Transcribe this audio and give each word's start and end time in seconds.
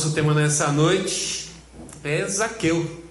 Nosso 0.00 0.14
tema 0.14 0.32
nessa 0.32 0.72
noite 0.72 1.50
é 2.02 2.26
Zaqueu. 2.26 3.02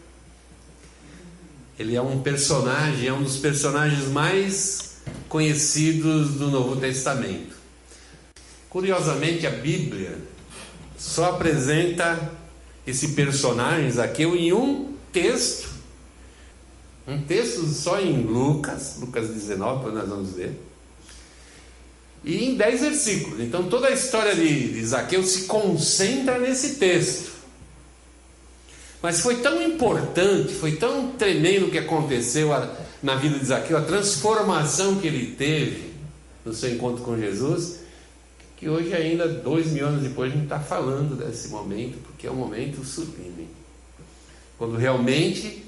Ele 1.78 1.96
é 1.96 2.02
um 2.02 2.20
personagem, 2.24 3.08
é 3.08 3.14
um 3.14 3.22
dos 3.22 3.38
personagens 3.38 4.08
mais 4.08 4.96
conhecidos 5.28 6.32
do 6.32 6.50
Novo 6.50 6.78
Testamento. 6.78 7.56
Curiosamente, 8.72 9.46
a 9.46 9.52
Bíblia 9.52 10.18
só 10.98 11.26
apresenta 11.26 12.32
esse 12.88 13.10
personagem 13.10 13.92
Zaqueu 13.92 14.36
em 14.36 14.52
um 14.52 14.96
texto. 15.14 15.70
Um 17.08 17.22
texto 17.22 17.68
só 17.68 18.02
em 18.02 18.24
Lucas, 18.24 18.98
Lucas 19.00 19.28
19, 19.28 19.92
nós 19.92 20.10
vamos 20.10 20.32
ver 20.32 20.60
e 22.24 22.46
em 22.46 22.56
10 22.56 22.82
versículos. 22.82 23.40
Então 23.40 23.70
toda 23.70 23.88
a 23.88 23.92
história 23.92 24.36
de, 24.36 24.74
de 24.74 24.86
Zaqueu 24.86 25.24
se 25.24 25.44
concentra 25.44 26.38
nesse 26.40 26.76
texto. 26.76 27.40
Mas 29.02 29.22
foi 29.22 29.38
tão 29.38 29.62
importante, 29.62 30.54
foi 30.54 30.74
tão 30.76 31.12
tremendo 31.12 31.68
o 31.68 31.72
que 31.72 31.78
aconteceu 31.78 32.50
na 33.02 33.16
vida 33.16 33.40
de 33.40 33.46
Zaqueu, 33.46 33.78
a 33.78 33.82
transformação 33.82 35.00
que 35.00 35.08
ele 35.08 35.36
teve 35.36 35.94
no 36.44 36.54
seu 36.54 36.70
encontro 36.74 37.04
com 37.04 37.18
Jesus, 37.18 37.80
que 38.58 38.68
hoje, 38.68 38.94
ainda 38.94 39.26
dois 39.26 39.68
mil 39.68 39.88
anos 39.88 40.04
depois, 40.04 40.30
a 40.30 40.36
gente 40.36 40.44
está 40.44 40.60
falando 40.60 41.16
desse 41.16 41.48
momento, 41.48 41.98
porque 42.04 42.28
é 42.28 42.32
um 42.32 42.36
momento 42.36 42.84
sublime. 42.84 43.48
Quando 44.58 44.76
realmente 44.76 45.64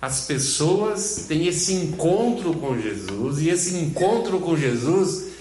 as 0.00 0.26
pessoas 0.26 1.24
têm 1.26 1.46
esse 1.46 1.72
encontro 1.72 2.52
com 2.52 2.78
Jesus, 2.78 3.40
e 3.40 3.48
esse 3.48 3.74
encontro 3.76 4.38
com 4.40 4.54
Jesus 4.54 5.33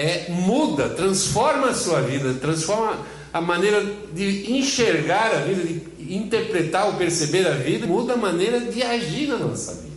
é, 0.00 0.26
muda, 0.30 0.88
transforma 0.88 1.68
a 1.68 1.74
sua 1.74 2.00
vida, 2.00 2.32
transforma 2.34 2.98
a 3.30 3.40
maneira 3.40 3.84
de 4.14 4.50
enxergar 4.50 5.30
a 5.34 5.40
vida, 5.40 5.62
de 5.62 6.14
interpretar 6.14 6.86
ou 6.86 6.94
perceber 6.94 7.46
a 7.46 7.52
vida, 7.52 7.86
muda 7.86 8.14
a 8.14 8.16
maneira 8.16 8.60
de 8.60 8.82
agir 8.82 9.28
na 9.28 9.36
nossa 9.36 9.74
vida. 9.74 9.90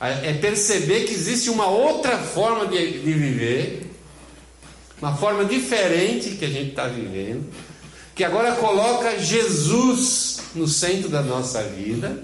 É 0.00 0.32
perceber 0.34 1.06
que 1.06 1.12
existe 1.12 1.50
uma 1.50 1.66
outra 1.66 2.18
forma 2.18 2.66
de, 2.66 3.00
de 3.00 3.12
viver, 3.12 3.90
uma 5.02 5.16
forma 5.16 5.44
diferente 5.44 6.36
que 6.36 6.44
a 6.44 6.48
gente 6.48 6.70
está 6.70 6.86
vivendo, 6.86 7.50
que 8.14 8.22
agora 8.22 8.54
coloca 8.54 9.18
Jesus 9.18 10.40
no 10.54 10.68
centro 10.68 11.08
da 11.08 11.22
nossa 11.22 11.62
vida 11.64 12.22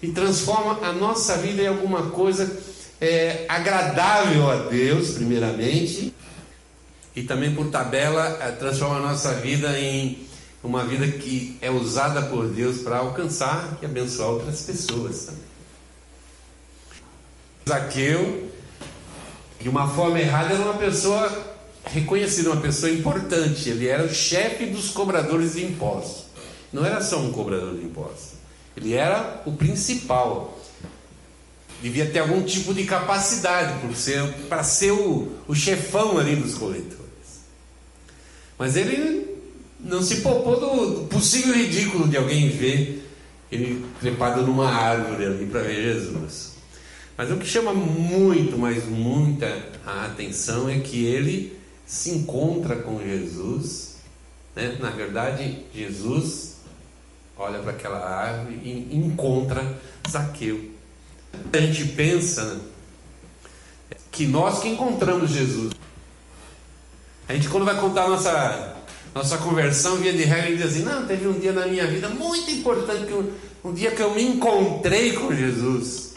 e 0.00 0.08
transforma 0.08 0.78
a 0.86 0.92
nossa 0.92 1.36
vida 1.36 1.62
em 1.62 1.66
alguma 1.66 2.10
coisa 2.10 2.50
é, 3.00 3.44
agradável 3.48 4.50
a 4.50 4.56
Deus, 4.68 5.10
primeiramente, 5.10 6.13
e 7.14 7.22
também 7.22 7.54
por 7.54 7.70
tabela 7.70 8.38
é, 8.40 8.50
transforma 8.52 8.96
a 8.96 9.00
nossa 9.00 9.34
vida 9.34 9.78
em 9.78 10.26
uma 10.62 10.84
vida 10.84 11.06
que 11.06 11.56
é 11.60 11.70
usada 11.70 12.22
por 12.22 12.48
Deus 12.48 12.78
para 12.78 12.98
alcançar 12.98 13.78
e 13.82 13.84
abençoar 13.84 14.30
outras 14.30 14.62
pessoas 14.62 15.26
também. 15.26 15.44
Zaqueu, 17.68 18.50
de 19.60 19.68
uma 19.68 19.88
forma 19.88 20.18
errada, 20.18 20.54
era 20.54 20.62
uma 20.62 20.74
pessoa 20.74 21.30
reconhecida, 21.84 22.50
uma 22.50 22.60
pessoa 22.60 22.90
importante. 22.90 23.68
Ele 23.68 23.86
era 23.86 24.04
o 24.04 24.12
chefe 24.12 24.66
dos 24.66 24.90
cobradores 24.90 25.54
de 25.54 25.64
impostos. 25.64 26.24
Não 26.72 26.84
era 26.84 27.00
só 27.02 27.18
um 27.18 27.30
cobrador 27.30 27.74
de 27.74 27.84
impostos, 27.84 28.32
ele 28.76 28.94
era 28.94 29.42
o 29.46 29.52
principal 29.52 30.58
devia 31.84 32.06
ter 32.06 32.20
algum 32.20 32.42
tipo 32.42 32.72
de 32.72 32.84
capacidade 32.84 33.74
para 33.78 33.94
ser, 33.94 34.34
ser 34.64 34.92
o, 34.92 35.30
o 35.46 35.54
chefão 35.54 36.16
ali 36.16 36.34
dos 36.34 36.54
coletores. 36.54 37.03
Mas 38.58 38.76
ele 38.76 39.36
não 39.80 40.02
se 40.02 40.20
poupou 40.22 40.58
do 40.60 41.06
possível 41.06 41.54
ridículo 41.54 42.08
de 42.08 42.16
alguém 42.16 42.48
ver 42.48 43.04
ele 43.50 43.84
trepado 44.00 44.42
numa 44.42 44.68
árvore 44.68 45.26
ali 45.26 45.46
para 45.46 45.62
ver 45.62 45.94
Jesus. 45.94 46.54
Mas 47.16 47.30
o 47.30 47.36
que 47.36 47.46
chama 47.46 47.72
muito, 47.72 48.58
mas 48.58 48.84
muita 48.86 49.46
a 49.86 50.06
atenção 50.06 50.68
é 50.68 50.80
que 50.80 51.04
ele 51.04 51.56
se 51.86 52.10
encontra 52.10 52.76
com 52.76 53.00
Jesus. 53.00 53.96
Né? 54.56 54.76
Na 54.80 54.90
verdade, 54.90 55.64
Jesus 55.74 56.56
olha 57.36 57.60
para 57.60 57.72
aquela 57.72 57.98
árvore 57.98 58.60
e 58.64 58.96
encontra 58.96 59.78
Zaqueu. 60.08 60.70
A 61.52 61.58
gente 61.58 61.84
pensa 61.88 62.60
que 64.10 64.26
nós 64.26 64.60
que 64.60 64.68
encontramos 64.68 65.30
Jesus. 65.30 65.72
A 67.28 67.32
gente 67.34 67.48
quando 67.48 67.64
vai 67.64 67.78
contar 67.80 68.04
a 68.04 68.08
nossa, 68.08 68.76
nossa 69.14 69.38
conversão, 69.38 69.96
via 69.96 70.12
de 70.12 70.24
regra, 70.24 70.54
diz 70.54 70.66
assim, 70.66 70.82
não, 70.82 71.06
teve 71.06 71.26
um 71.26 71.38
dia 71.38 71.52
na 71.52 71.66
minha 71.66 71.86
vida 71.86 72.08
muito 72.08 72.50
importante, 72.50 73.06
que 73.06 73.14
um, 73.14 73.32
um 73.64 73.72
dia 73.72 73.90
que 73.90 74.02
eu 74.02 74.14
me 74.14 74.22
encontrei 74.22 75.12
com 75.14 75.34
Jesus. 75.34 76.14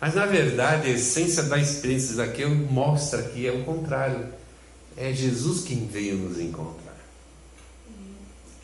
Mas 0.00 0.14
na 0.14 0.26
verdade, 0.26 0.88
a 0.88 0.90
essência 0.90 1.42
da 1.44 1.58
experiência 1.58 2.16
daqui 2.16 2.44
mostra 2.44 3.22
que 3.22 3.46
é 3.46 3.52
o 3.52 3.64
contrário. 3.64 4.26
É 4.96 5.12
Jesus 5.12 5.62
quem 5.62 5.86
veio 5.86 6.16
nos 6.16 6.38
encontrar. 6.38 6.96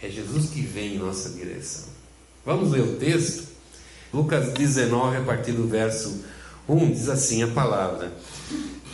É 0.02 0.08
Jesus 0.08 0.50
que 0.50 0.60
vem 0.60 0.96
em 0.96 0.98
nossa 0.98 1.30
direção. 1.30 1.84
Vamos 2.44 2.72
ler 2.72 2.82
o 2.82 2.96
texto? 2.96 3.48
Lucas 4.12 4.52
19, 4.52 5.16
a 5.16 5.22
partir 5.22 5.52
do 5.52 5.66
verso 5.66 6.24
1, 6.68 6.90
diz 6.90 7.08
assim 7.08 7.42
a 7.42 7.48
palavra: 7.48 8.12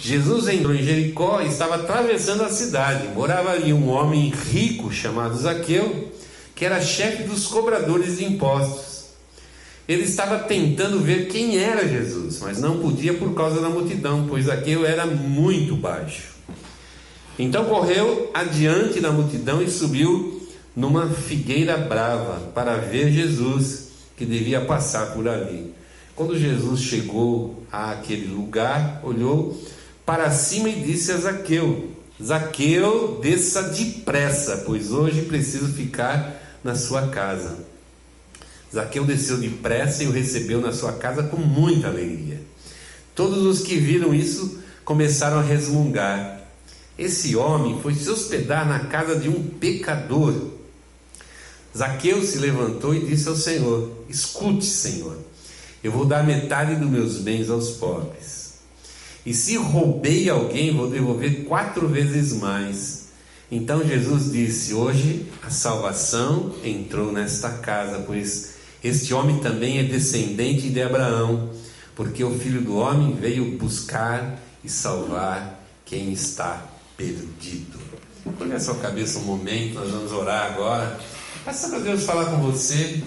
Jesus 0.01 0.49
entrou 0.49 0.75
em 0.75 0.83
Jericó 0.83 1.41
e 1.41 1.49
estava 1.49 1.77
atravessando 1.77 2.43
a 2.43 2.49
cidade. 2.49 3.09
Morava 3.09 3.51
ali 3.51 3.73
um 3.73 3.89
homem 3.89 4.31
rico 4.31 4.93
chamado 4.93 5.37
Zaqueu, 5.37 6.13
que 6.55 6.65
era 6.65 6.81
chefe 6.81 7.25
dos 7.25 7.47
cobradores 7.47 8.19
de 8.19 8.25
impostos. 8.25 8.93
Ele 9.89 10.03
estava 10.03 10.39
tentando 10.41 11.01
ver 11.01 11.29
quem 11.29 11.59
era 11.59 11.87
Jesus, 11.87 12.41
mas 12.41 12.61
não 12.61 12.79
podia 12.81 13.15
por 13.15 13.35
causa 13.35 13.61
da 13.61 13.69
multidão, 13.69 14.27
pois 14.29 14.47
Zaqueu 14.47 14.87
era 14.87 15.07
muito 15.07 15.77
baixo. 15.77 16.33
Então 17.39 17.65
correu 17.65 18.31
adiante 18.33 19.01
da 19.01 19.11
multidão 19.11 19.63
e 19.63 19.71
subiu 19.71 20.47
numa 20.75 21.09
figueira 21.09 21.77
brava 21.77 22.41
para 22.55 22.77
ver 22.77 23.11
Jesus 23.11 23.89
que 24.17 24.25
devia 24.25 24.61
passar 24.61 25.13
por 25.15 25.29
ali. 25.29 25.73
Quando 26.15 26.39
Jesus 26.39 26.81
chegou 26.81 27.63
àquele 27.71 28.27
lugar, 28.27 29.01
olhou 29.03 29.59
para 30.05 30.31
cima 30.31 30.69
e 30.69 30.83
disse 30.83 31.13
a 31.13 31.17
Zaqueu: 31.17 31.91
Zaqueu, 32.23 33.19
desça 33.23 33.63
depressa, 33.63 34.63
pois 34.67 34.93
hoje 34.93 35.23
preciso 35.23 35.69
ficar 35.73 36.61
na 36.63 36.75
sua 36.75 37.09
casa. 37.09 37.59
Zaqueu 38.73 39.05
desceu 39.05 39.39
depressa 39.39 40.03
e 40.03 40.07
o 40.07 40.13
recebeu 40.13 40.61
na 40.61 40.73
sua 40.73 40.93
casa 40.95 41.23
com 41.25 41.37
muita 41.37 41.89
alegria. 41.89 42.41
Todos 43.15 43.45
os 43.45 43.61
que 43.61 43.77
viram 43.77 44.15
isso 44.15 44.61
começaram 44.85 45.39
a 45.39 45.43
resmungar. 45.43 46.41
Esse 46.99 47.37
homem 47.37 47.81
foi 47.83 47.95
se 47.95 48.09
hospedar 48.09 48.67
na 48.67 48.81
casa 48.87 49.17
de 49.17 49.29
um 49.29 49.43
pecador. 49.43 50.35
Zaqueu 51.77 52.23
se 52.23 52.39
levantou 52.39 52.95
e 52.95 53.05
disse 53.05 53.29
ao 53.29 53.37
Senhor: 53.37 53.91
Escute, 54.09 54.65
Senhor, 54.65 55.19
eu 55.83 55.91
vou 55.91 56.05
dar 56.05 56.25
metade 56.25 56.77
dos 56.77 56.89
meus 56.89 57.19
bens 57.19 57.51
aos 57.51 57.71
pobres. 57.73 58.42
E 59.25 59.33
se 59.33 59.57
roubei 59.57 60.29
alguém, 60.29 60.75
vou 60.75 60.91
devolver 60.91 61.45
quatro 61.45 61.89
vezes 61.89 62.33
mais. 62.33 63.09
Então 63.51 63.87
Jesus 63.87 64.33
disse: 64.33 64.75
Hoje 64.75 65.27
a 65.43 65.51
salvação 65.51 66.55
entrou 66.65 67.13
nesta 67.13 67.51
casa, 67.51 68.03
pois 68.07 68.55
este 68.83 69.15
homem 69.15 69.39
também 69.39 69.79
é 69.79 69.85
descendente 69.85 70.71
de 70.71 70.83
Abraão, 70.83 71.51
porque 71.95 72.25
o 72.25 72.37
filho 72.37 72.63
do 72.63 72.77
homem 72.77 73.15
veio 73.15 73.57
buscar 73.57 74.41
e 74.65 74.69
salvar 74.69 75.63
quem 75.85 76.13
está 76.13 76.67
perdido. 76.97 77.79
Põe 78.39 78.53
a 78.53 78.61
sua 78.61 78.77
cabeça 78.77 79.19
um 79.19 79.23
momento, 79.23 79.75
nós 79.75 79.91
vamos 79.91 80.13
orar 80.13 80.53
agora. 80.53 80.99
Peça 81.45 81.69
para 81.69 81.81
Deus 81.81 82.05
falar 82.05 82.27
com 82.27 82.39
você. 82.39 83.03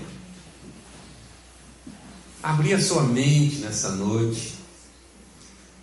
Abrir 2.43 2.73
a 2.73 2.81
sua 2.81 3.03
mente 3.03 3.57
nessa 3.57 3.91
noite. 3.91 4.54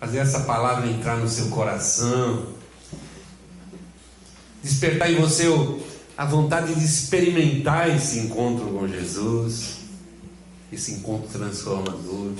Fazer 0.03 0.17
essa 0.17 0.41
palavra 0.41 0.85
entrar 0.85 1.15
no 1.15 1.29
seu 1.29 1.47
coração. 1.47 2.45
Despertar 4.61 5.09
em 5.09 5.15
você 5.15 5.45
a 6.17 6.25
vontade 6.25 6.75
de 6.75 6.83
experimentar 6.83 7.89
esse 7.95 8.19
encontro 8.19 8.65
com 8.65 8.85
Jesus. 8.85 9.77
Esse 10.73 10.95
encontro 10.95 11.29
transformador. 11.29 12.33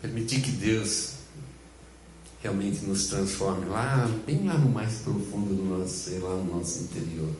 Permitir 0.00 0.40
que 0.40 0.52
Deus 0.52 1.16
realmente 2.42 2.82
nos 2.86 3.08
transforme 3.08 3.66
lá, 3.66 4.10
bem 4.26 4.46
lá 4.46 4.56
no 4.56 4.70
mais 4.70 5.00
profundo 5.00 5.54
do 5.54 5.64
nosso 5.64 5.92
ser, 5.92 6.20
lá 6.20 6.34
no 6.34 6.56
nosso 6.56 6.78
interior. 6.78 7.36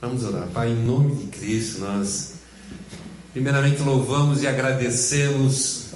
Vamos 0.00 0.24
orar. 0.24 0.48
Pai, 0.48 0.70
em 0.70 0.82
nome 0.82 1.14
de 1.14 1.26
Cristo, 1.26 1.80
nós 1.80 2.38
primeiramente 3.38 3.80
louvamos 3.82 4.42
e 4.42 4.48
agradecemos 4.48 5.90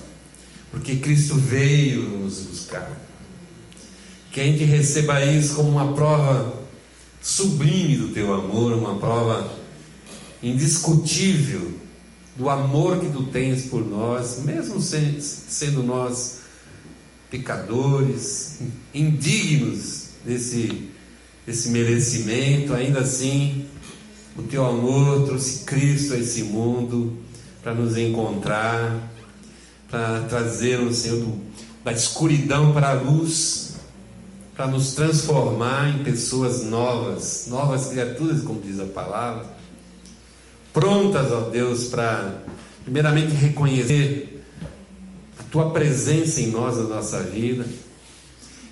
porque 0.71 0.95
Cristo 0.97 1.35
veio 1.35 2.03
nos 2.03 2.39
buscar. 2.39 2.97
Que 4.31 4.41
a 4.41 4.45
gente 4.45 4.63
receba 4.63 5.25
isso 5.25 5.57
como 5.57 5.71
uma 5.71 5.93
prova 5.93 6.63
sublime 7.21 7.97
do 7.97 8.09
teu 8.15 8.33
amor, 8.33 8.75
uma 8.75 8.97
prova 8.97 9.53
indiscutível 10.41 11.73
do 12.37 12.49
amor 12.49 13.01
que 13.01 13.11
tu 13.11 13.25
tens 13.25 13.63
por 13.63 13.85
nós, 13.85 14.43
mesmo 14.45 14.81
sendo 14.81 15.83
nós 15.83 16.43
pecadores, 17.29 18.61
indignos 18.95 20.11
desse, 20.25 20.91
desse 21.45 21.71
merecimento, 21.71 22.73
ainda 22.73 23.01
assim, 23.01 23.67
o 24.37 24.43
teu 24.43 24.65
amor 24.65 25.27
trouxe 25.27 25.65
Cristo 25.65 26.15
a 26.15 26.19
esse 26.19 26.45
mundo 26.45 27.22
para 27.63 27.75
nos 27.75 27.97
encontrar, 27.97 29.11
para 29.89 30.23
trazer 30.23 30.81
o 30.81 30.93
Senhor 30.93 31.21
do, 31.21 31.39
da 31.85 31.93
escuridão 31.93 32.73
para 32.73 32.91
a 32.91 32.95
luz, 32.95 33.75
para 34.57 34.67
nos 34.67 34.95
transformar 34.95 35.89
em 35.89 36.03
pessoas 36.03 36.65
novas, 36.65 37.47
novas 37.49 37.87
criaturas, 37.89 38.43
como 38.43 38.61
diz 38.61 38.81
a 38.81 38.87
palavra, 38.87 39.47
prontas, 40.73 41.31
ó 41.31 41.51
Deus, 41.51 41.85
para 41.85 42.43
primeiramente 42.85 43.33
reconhecer 43.35 44.45
a 45.39 45.43
tua 45.45 45.71
presença 45.71 46.41
em 46.41 46.49
nós, 46.49 46.77
na 46.77 46.85
nossa 46.85 47.23
vida, 47.23 47.65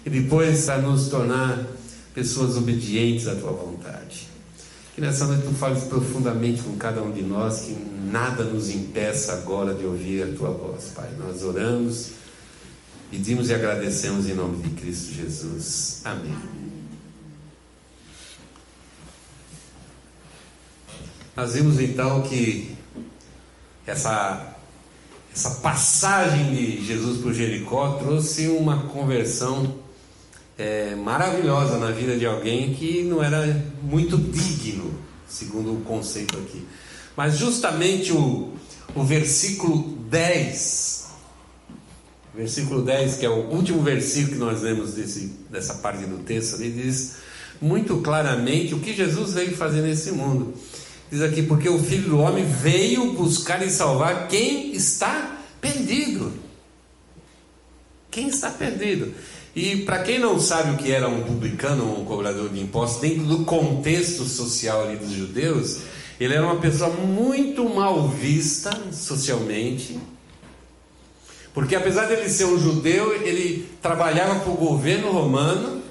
e 0.05 0.11
depois 0.11 0.65
para 0.65 0.79
nos 0.79 1.09
tornar 1.09 1.67
pessoas 2.15 2.57
obedientes 2.57 3.29
à 3.29 3.35
tua 3.35 3.53
vontade. 3.53 4.30
Que 5.01 5.07
nessa 5.07 5.27
noite 5.27 5.45
tu 5.45 5.55
fales 5.55 5.85
profundamente 5.85 6.61
com 6.61 6.77
cada 6.77 7.03
um 7.03 7.11
de 7.11 7.23
nós, 7.23 7.61
que 7.61 7.73
nada 8.13 8.45
nos 8.45 8.69
impeça 8.69 9.33
agora 9.33 9.73
de 9.73 9.87
ouvir 9.87 10.25
a 10.25 10.37
tua 10.37 10.51
voz, 10.51 10.93
Pai. 10.95 11.09
Nós 11.19 11.43
oramos, 11.43 12.11
pedimos 13.11 13.49
e 13.49 13.55
agradecemos 13.55 14.29
em 14.29 14.35
nome 14.35 14.59
de 14.59 14.69
Cristo 14.79 15.15
Jesus. 15.15 16.03
Amém. 16.05 16.37
Nós 21.35 21.55
vimos 21.55 21.81
então 21.81 22.21
que 22.21 22.77
essa, 23.87 24.55
essa 25.35 25.51
passagem 25.63 26.55
de 26.55 26.85
Jesus 26.85 27.23
por 27.23 27.33
Jericó 27.33 27.95
trouxe 27.95 28.49
uma 28.49 28.83
conversão 28.89 29.77
é, 30.61 30.95
maravilhosa 30.95 31.79
na 31.79 31.91
vida 31.91 32.19
de 32.19 32.27
alguém 32.27 32.75
que 32.75 33.03
não 33.03 33.25
era 33.25 33.65
muito 33.83 34.19
digno, 34.19 34.93
segundo 35.27 35.73
o 35.73 35.81
conceito 35.81 36.37
aqui. 36.37 36.67
Mas 37.17 37.39
justamente 37.39 38.13
o, 38.13 38.53
o 38.95 39.03
versículo 39.03 39.97
10, 40.11 41.09
versículo 42.35 42.83
10, 42.83 43.17
que 43.17 43.25
é 43.25 43.31
o 43.31 43.49
último 43.49 43.81
versículo 43.83 44.35
que 44.35 44.39
nós 44.39 44.61
lemos 44.61 44.93
desse, 44.93 45.33
dessa 45.49 45.75
parte 45.77 46.05
do 46.05 46.19
texto, 46.19 46.61
ele 46.61 46.83
diz 46.83 47.17
muito 47.59 47.97
claramente 47.99 48.75
o 48.75 48.81
que 48.81 48.95
Jesus 48.95 49.33
veio 49.33 49.57
fazer 49.57 49.81
nesse 49.81 50.13
mundo. 50.13 50.53
Diz 51.11 51.23
aqui, 51.23 51.43
porque 51.43 51.71
o 51.71 51.83
Filho 51.83 52.11
do 52.11 52.19
Homem 52.19 52.45
veio 52.45 53.15
buscar 53.15 53.67
e 53.67 53.71
salvar 53.71 54.29
quem 54.29 54.73
está 54.75 55.39
perdido. 55.59 56.33
Quem 58.11 58.29
está 58.29 58.51
perdido. 58.51 59.15
E 59.55 59.79
para 59.79 60.03
quem 60.03 60.19
não 60.19 60.39
sabe 60.39 60.73
o 60.73 60.77
que 60.77 60.93
era 60.93 61.09
um 61.09 61.25
publicano 61.25 62.01
um 62.01 62.05
cobrador 62.05 62.49
de 62.49 62.61
impostos, 62.61 63.01
dentro 63.01 63.25
do 63.25 63.45
contexto 63.45 64.25
social 64.25 64.83
ali 64.83 64.97
dos 64.97 65.11
judeus, 65.11 65.81
ele 66.21 66.35
era 66.35 66.45
uma 66.45 66.61
pessoa 66.61 66.91
muito 66.91 67.69
mal 67.69 68.07
vista 68.07 68.71
socialmente, 68.93 69.99
porque 71.53 71.75
apesar 71.75 72.07
de 72.07 72.13
ele 72.13 72.29
ser 72.29 72.45
um 72.45 72.59
judeu, 72.59 73.13
ele 73.13 73.69
trabalhava 73.83 74.41
para 74.41 74.53
o 74.53 74.57
governo 74.57 75.11
romano, 75.11 75.83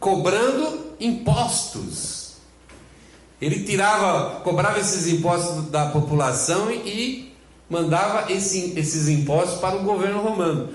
cobrando 0.00 0.94
impostos. 0.98 2.32
Ele 3.40 3.62
tirava, 3.62 4.40
cobrava 4.40 4.80
esses 4.80 5.06
impostos 5.06 5.66
da 5.70 5.86
população 5.86 6.70
e 6.70 7.32
mandava 7.70 8.32
esse, 8.32 8.72
esses 8.76 9.08
impostos 9.08 9.60
para 9.60 9.76
o 9.76 9.82
governo 9.82 10.20
romano. 10.20 10.70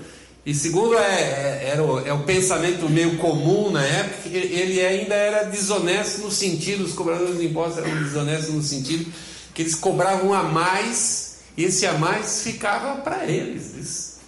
E 0.48 0.54
segundo 0.54 0.96
é, 0.96 1.74
é, 1.74 1.78
o, 1.78 1.98
é 2.06 2.10
o 2.10 2.20
pensamento 2.20 2.88
meio 2.88 3.18
comum 3.18 3.70
na 3.70 3.84
época, 3.84 4.30
ele 4.30 4.80
ainda 4.80 5.14
era 5.14 5.42
desonesto 5.42 6.22
no 6.22 6.30
sentido, 6.30 6.84
os 6.84 6.94
cobradores 6.94 7.36
de 7.38 7.44
impostos 7.44 7.84
eram 7.84 8.02
desonestos 8.02 8.54
no 8.54 8.62
sentido 8.62 9.12
que 9.52 9.60
eles 9.60 9.74
cobravam 9.74 10.32
a 10.32 10.42
mais, 10.42 11.40
e 11.54 11.64
esse 11.64 11.84
a 11.84 11.98
mais 11.98 12.44
ficava 12.44 13.02
para 13.02 13.26
eles. 13.26 13.74
Eles 13.74 14.20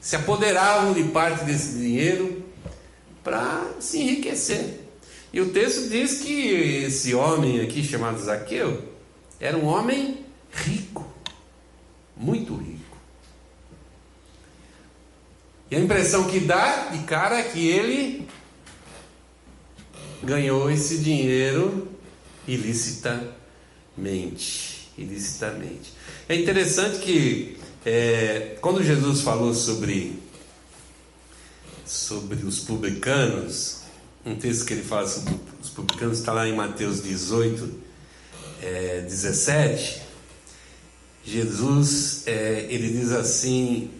se 0.00 0.16
apoderavam 0.16 0.92
de 0.92 1.04
parte 1.04 1.44
desse 1.44 1.78
dinheiro 1.78 2.44
para 3.22 3.64
se 3.78 4.00
enriquecer. 4.00 4.88
E 5.32 5.40
o 5.40 5.50
texto 5.50 5.88
diz 5.88 6.18
que 6.18 6.82
esse 6.84 7.14
homem 7.14 7.60
aqui 7.60 7.84
chamado 7.84 8.18
Zaqueu 8.18 8.88
era 9.38 9.56
um 9.56 9.66
homem 9.66 10.18
rico, 10.50 11.06
muito 12.16 12.56
rico. 12.56 12.89
E 15.70 15.76
a 15.76 15.78
impressão 15.80 16.24
que 16.24 16.40
dá 16.40 16.88
de 16.88 16.98
cara 17.04 17.38
é 17.38 17.44
que 17.44 17.68
ele 17.68 18.26
ganhou 20.22 20.70
esse 20.70 20.98
dinheiro 20.98 21.88
ilicitamente. 22.46 23.30
Ilicitamente. 24.98 25.92
É 26.28 26.34
interessante 26.34 26.98
que 26.98 27.56
é, 27.86 28.56
quando 28.60 28.82
Jesus 28.82 29.20
falou 29.20 29.54
sobre, 29.54 30.18
sobre 31.86 32.44
os 32.44 32.60
publicanos, 32.60 33.82
um 34.26 34.34
texto 34.34 34.66
que 34.66 34.74
ele 34.74 34.82
fala 34.82 35.06
sobre 35.06 35.34
os 35.62 35.70
publicanos 35.70 36.18
está 36.18 36.32
lá 36.32 36.48
em 36.48 36.54
Mateus 36.54 37.02
18, 37.02 37.72
é, 38.62 39.00
17. 39.02 40.02
Jesus 41.24 42.24
é, 42.26 42.66
ele 42.68 42.90
diz 42.90 43.12
assim: 43.12 43.90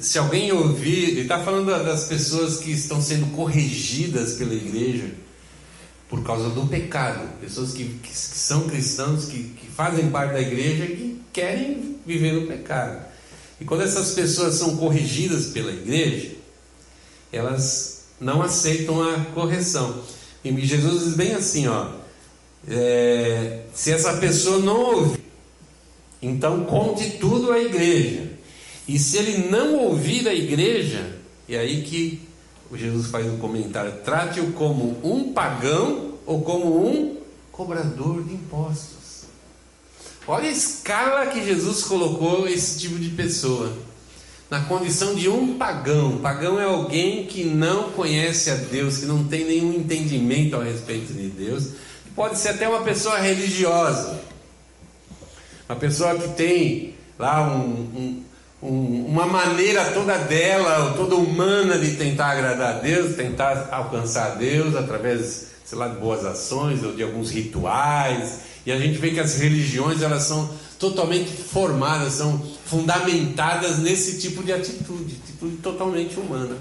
se 0.00 0.18
alguém 0.18 0.52
ouvir, 0.52 1.10
ele 1.10 1.22
está 1.22 1.42
falando 1.42 1.66
das 1.66 2.04
pessoas 2.04 2.58
que 2.58 2.70
estão 2.70 3.00
sendo 3.00 3.26
corrigidas 3.34 4.34
pela 4.34 4.54
igreja 4.54 5.10
por 6.08 6.22
causa 6.22 6.48
do 6.48 6.66
pecado, 6.66 7.28
pessoas 7.40 7.72
que, 7.72 7.84
que, 7.84 8.08
que 8.08 8.16
são 8.16 8.66
cristãos, 8.68 9.26
que, 9.26 9.42
que 9.42 9.66
fazem 9.66 10.10
parte 10.10 10.32
da 10.32 10.40
igreja 10.40 10.84
e 10.84 10.96
que 10.96 11.22
querem 11.32 11.96
viver 12.06 12.32
no 12.32 12.46
pecado. 12.46 13.06
E 13.60 13.64
quando 13.64 13.82
essas 13.82 14.12
pessoas 14.12 14.54
são 14.54 14.76
corrigidas 14.76 15.46
pela 15.46 15.70
igreja, 15.70 16.30
elas 17.30 18.04
não 18.20 18.40
aceitam 18.40 19.02
a 19.02 19.20
correção. 19.34 20.02
E 20.42 20.64
Jesus 20.64 21.04
diz 21.04 21.14
bem 21.14 21.34
assim, 21.34 21.66
ó, 21.66 21.90
é, 22.66 23.64
se 23.74 23.92
essa 23.92 24.14
pessoa 24.14 24.58
não 24.58 24.80
ouvir, 24.80 25.20
então 26.22 26.64
conte 26.64 27.18
tudo 27.18 27.52
à 27.52 27.58
igreja. 27.58 28.27
E 28.88 28.98
se 28.98 29.18
ele 29.18 29.48
não 29.50 29.74
ouvir 29.76 30.26
a 30.26 30.34
igreja, 30.34 31.14
é 31.46 31.58
aí 31.58 31.82
que 31.82 32.26
Jesus 32.72 33.08
faz 33.08 33.26
um 33.26 33.36
comentário: 33.36 33.92
trate-o 34.02 34.52
como 34.52 34.98
um 35.04 35.32
pagão 35.34 36.14
ou 36.24 36.40
como 36.40 36.88
um 36.88 37.18
cobrador 37.52 38.24
de 38.24 38.32
impostos. 38.32 39.24
Olha 40.26 40.48
a 40.48 40.52
escala 40.52 41.26
que 41.26 41.44
Jesus 41.44 41.82
colocou 41.84 42.48
esse 42.48 42.78
tipo 42.78 42.98
de 42.98 43.10
pessoa. 43.10 43.72
Na 44.50 44.60
condição 44.60 45.14
de 45.14 45.28
um 45.28 45.58
pagão. 45.58 46.18
Pagão 46.18 46.58
é 46.58 46.64
alguém 46.64 47.26
que 47.26 47.44
não 47.44 47.90
conhece 47.90 48.50
a 48.50 48.54
Deus, 48.54 48.98
que 48.98 49.04
não 49.04 49.24
tem 49.24 49.44
nenhum 49.44 49.74
entendimento 49.74 50.56
a 50.56 50.64
respeito 50.64 51.12
de 51.12 51.28
Deus. 51.28 51.72
Pode 52.16 52.38
ser 52.38 52.50
até 52.50 52.66
uma 52.66 52.82
pessoa 52.82 53.18
religiosa. 53.18 54.18
Uma 55.68 55.76
pessoa 55.76 56.14
que 56.18 56.28
tem 56.28 56.94
lá 57.18 57.46
um, 57.46 57.70
um 57.70 58.22
um, 58.62 59.06
uma 59.06 59.26
maneira 59.26 59.92
toda 59.92 60.16
dela, 60.18 60.94
toda 60.96 61.14
humana 61.14 61.78
de 61.78 61.96
tentar 61.96 62.32
agradar 62.32 62.76
a 62.76 62.78
Deus, 62.78 63.16
tentar 63.16 63.68
alcançar 63.70 64.32
a 64.32 64.34
Deus 64.34 64.74
através, 64.74 65.48
sei 65.64 65.78
lá, 65.78 65.88
de 65.88 65.96
boas 65.96 66.24
ações 66.24 66.82
ou 66.82 66.92
de 66.92 67.02
alguns 67.02 67.30
rituais. 67.30 68.40
E 68.66 68.72
a 68.72 68.78
gente 68.78 68.98
vê 68.98 69.10
que 69.10 69.20
as 69.20 69.38
religiões 69.38 70.02
elas 70.02 70.24
são 70.24 70.50
totalmente 70.78 71.30
formadas, 71.30 72.14
são 72.14 72.40
fundamentadas 72.66 73.78
nesse 73.78 74.18
tipo 74.20 74.42
de 74.42 74.52
atitude, 74.52 75.16
atitude 75.24 75.56
totalmente 75.56 76.18
humana. 76.18 76.56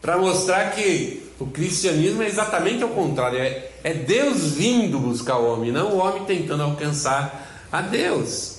Para 0.00 0.18
mostrar 0.18 0.70
que 0.70 1.22
o 1.38 1.46
cristianismo 1.46 2.22
é 2.22 2.26
exatamente 2.26 2.82
ao 2.82 2.90
contrário, 2.90 3.38
é, 3.38 3.70
é 3.82 3.92
Deus 3.92 4.54
vindo 4.54 4.98
buscar 4.98 5.36
o 5.38 5.52
homem, 5.52 5.72
não 5.72 5.92
o 5.92 5.98
homem 5.98 6.24
tentando 6.24 6.62
alcançar 6.62 7.66
a 7.70 7.82
Deus. 7.82 8.55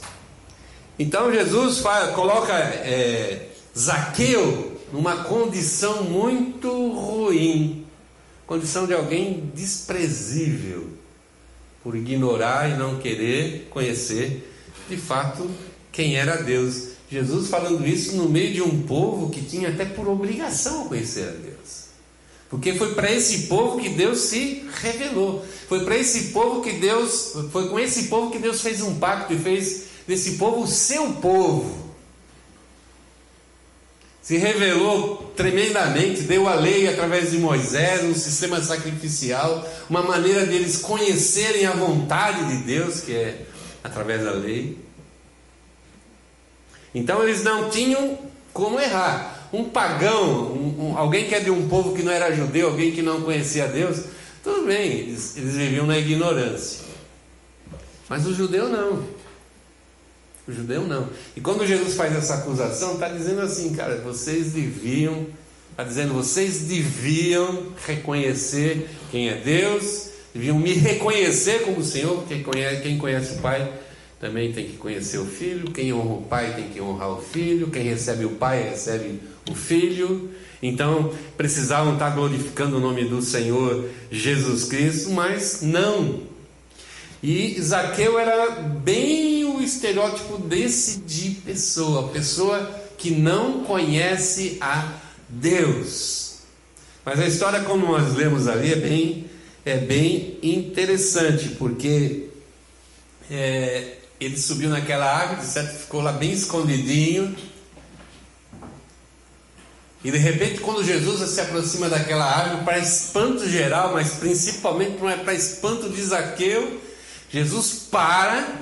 Então 0.99 1.31
Jesus 1.31 1.79
fala, 1.79 2.13
coloca 2.13 2.53
é, 2.53 3.49
Zaqueu 3.77 4.79
numa 4.91 5.23
condição 5.23 6.03
muito 6.03 6.69
ruim, 6.93 7.85
condição 8.45 8.87
de 8.87 8.93
alguém 8.93 9.51
desprezível, 9.53 10.87
por 11.83 11.95
ignorar 11.95 12.69
e 12.69 12.77
não 12.77 12.97
querer 12.97 13.67
conhecer 13.69 14.51
de 14.89 14.97
fato 14.97 15.49
quem 15.91 16.15
era 16.15 16.37
Deus 16.37 16.97
Jesus 17.09 17.47
falando 17.47 17.87
isso 17.87 18.15
no 18.17 18.27
meio 18.27 18.53
de 18.53 18.61
um 18.61 18.83
povo 18.83 19.29
que 19.29 19.41
tinha 19.41 19.69
até 19.69 19.85
por 19.85 20.07
obrigação 20.07 20.87
conhecer 20.89 21.29
a 21.29 21.31
Deus. 21.31 21.87
Porque 22.49 22.73
foi 22.73 22.93
para 22.95 23.11
esse 23.11 23.47
povo 23.47 23.79
que 23.79 23.89
Deus 23.89 24.19
se 24.19 24.65
revelou. 24.81 25.45
Foi 25.67 25.83
para 25.83 25.97
esse 25.97 26.31
povo 26.31 26.61
que 26.61 26.73
Deus, 26.73 27.33
foi 27.51 27.69
com 27.69 27.79
esse 27.79 28.07
povo 28.07 28.31
que 28.31 28.39
Deus 28.39 28.61
fez 28.61 28.81
um 28.81 28.95
pacto 28.95 29.33
e 29.33 29.39
fez 29.39 29.83
desse 30.07 30.37
povo 30.37 30.61
o 30.61 30.67
seu 30.67 31.13
povo. 31.13 31.85
Se 34.21 34.37
revelou 34.37 35.31
tremendamente, 35.35 36.23
deu 36.23 36.47
a 36.49 36.55
lei 36.55 36.87
através 36.87 37.31
de 37.31 37.37
Moisés, 37.37 38.03
um 38.03 38.13
sistema 38.13 38.61
sacrificial, 38.61 39.65
uma 39.89 40.01
maneira 40.01 40.45
deles 40.45 40.77
conhecerem 40.77 41.65
a 41.65 41.71
vontade 41.71 42.45
de 42.45 42.63
Deus, 42.63 43.01
que 43.01 43.13
é 43.13 43.45
através 43.83 44.23
da 44.23 44.31
lei. 44.31 44.77
Então 46.93 47.23
eles 47.23 47.43
não 47.43 47.69
tinham 47.69 48.17
como 48.51 48.79
errar. 48.79 49.47
Um 49.53 49.69
pagão, 49.69 50.51
um, 50.51 50.89
um, 50.89 50.97
alguém 50.97 51.25
que 51.25 51.35
é 51.35 51.39
de 51.39 51.49
um 51.49 51.69
povo 51.69 51.95
que 51.95 52.03
não 52.03 52.11
era 52.11 52.35
judeu, 52.35 52.67
alguém 52.67 52.91
que 52.91 53.01
não 53.01 53.21
conhecia 53.21 53.67
Deus, 53.67 54.03
tudo 54.43 54.65
bem, 54.65 54.91
eles, 54.91 55.37
eles 55.37 55.55
viviam 55.55 55.85
na 55.85 55.97
ignorância. 55.97 56.85
Mas 58.09 58.25
o 58.25 58.33
judeu 58.33 58.67
não. 58.67 59.16
O 60.47 60.51
judeu 60.51 60.87
não. 60.87 61.09
E 61.35 61.41
quando 61.41 61.65
Jesus 61.65 61.95
faz 61.95 62.15
essa 62.15 62.35
acusação, 62.35 62.93
está 62.93 63.09
dizendo 63.09 63.41
assim, 63.41 63.73
cara, 63.75 63.97
vocês 63.97 64.53
deviam, 64.53 65.27
está 65.71 65.83
dizendo, 65.83 66.13
vocês 66.13 66.61
deviam 66.61 67.73
reconhecer 67.85 68.89
quem 69.11 69.29
é 69.29 69.35
Deus, 69.35 70.09
deviam 70.33 70.57
me 70.57 70.73
reconhecer 70.73 71.63
como 71.63 71.83
Senhor, 71.83 72.23
porque 72.23 72.43
quem 72.81 72.97
conhece 72.97 73.35
o 73.35 73.41
Pai 73.41 73.69
também 74.19 74.51
tem 74.51 74.65
que 74.65 74.77
conhecer 74.77 75.19
o 75.19 75.25
filho. 75.25 75.71
Quem 75.71 75.93
honra 75.93 76.13
o 76.15 76.21
pai 76.23 76.53
tem 76.55 76.69
que 76.69 76.81
honrar 76.81 77.11
o 77.11 77.21
filho. 77.21 77.69
Quem 77.69 77.83
recebe 77.83 78.25
o 78.25 78.31
pai 78.31 78.63
recebe 78.63 79.19
o 79.49 79.53
filho. 79.53 80.31
Então 80.61 81.13
precisavam 81.37 81.93
estar 81.93 82.09
glorificando 82.11 82.77
o 82.77 82.79
nome 82.79 83.05
do 83.05 83.21
Senhor 83.21 83.87
Jesus 84.09 84.63
Cristo, 84.63 85.11
mas 85.11 85.61
não. 85.61 86.36
E 87.21 87.59
Zaqueu 87.61 88.19
era 88.19 88.51
bem 88.61 89.43
o 89.45 89.61
estereótipo 89.61 90.37
desse 90.37 90.99
de 90.99 91.31
pessoa, 91.31 92.09
pessoa 92.09 92.59
que 92.97 93.09
não 93.09 93.63
conhece 93.63 94.57
a 94.61 94.93
Deus. 95.27 96.39
Mas 97.03 97.19
a 97.19 97.25
história, 97.25 97.61
como 97.61 97.87
nós 97.87 98.15
lemos 98.15 98.47
ali, 98.47 98.71
é 98.71 98.75
bem, 98.75 99.25
é 99.65 99.77
bem 99.77 100.37
interessante, 100.43 101.49
porque 101.49 102.27
é, 103.31 103.97
ele 104.19 104.37
subiu 104.37 104.69
naquela 104.69 105.05
árvore, 105.05 105.47
certo? 105.47 105.75
ficou 105.79 106.01
lá 106.01 106.11
bem 106.11 106.31
escondidinho. 106.31 107.35
E 110.03 110.11
de 110.11 110.17
repente, 110.17 110.59
quando 110.59 110.83
Jesus 110.83 111.27
se 111.31 111.41
aproxima 111.41 111.89
daquela 111.89 112.25
árvore, 112.25 112.63
para 112.63 112.77
espanto 112.77 113.49
geral, 113.49 113.93
mas 113.93 114.11
principalmente 114.15 114.97
para 115.23 115.33
espanto 115.33 115.89
de 115.89 116.01
Zaqueu, 116.01 116.79
Jesus 117.29 117.87
para 117.91 118.59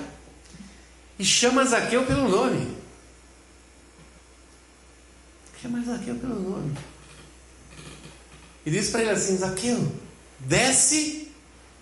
e 1.17 1.23
chama 1.23 1.65
Zaqueu 1.65 2.05
pelo 2.05 2.27
nome. 2.27 2.75
Chama 5.61 5.81
Zaqueu 5.81 6.15
pelo 6.15 6.39
nome. 6.39 6.77
E 8.65 8.71
diz 8.71 8.89
para 8.89 9.01
ele 9.01 9.11
assim: 9.11 9.37
Zaqueu, 9.37 9.91
desce 10.39 11.31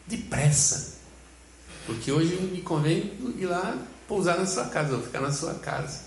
depressa. 0.06 0.94
Porque 1.86 2.12
hoje 2.12 2.36
me 2.36 2.62
convém 2.62 3.14
ir 3.38 3.46
lá 3.46 3.78
pousar 4.08 4.38
na 4.38 4.46
sua 4.46 4.66
casa, 4.66 4.96
ou 4.96 5.02
ficar 5.02 5.22
na 5.22 5.32
sua 5.32 5.56
casa. 5.56 6.02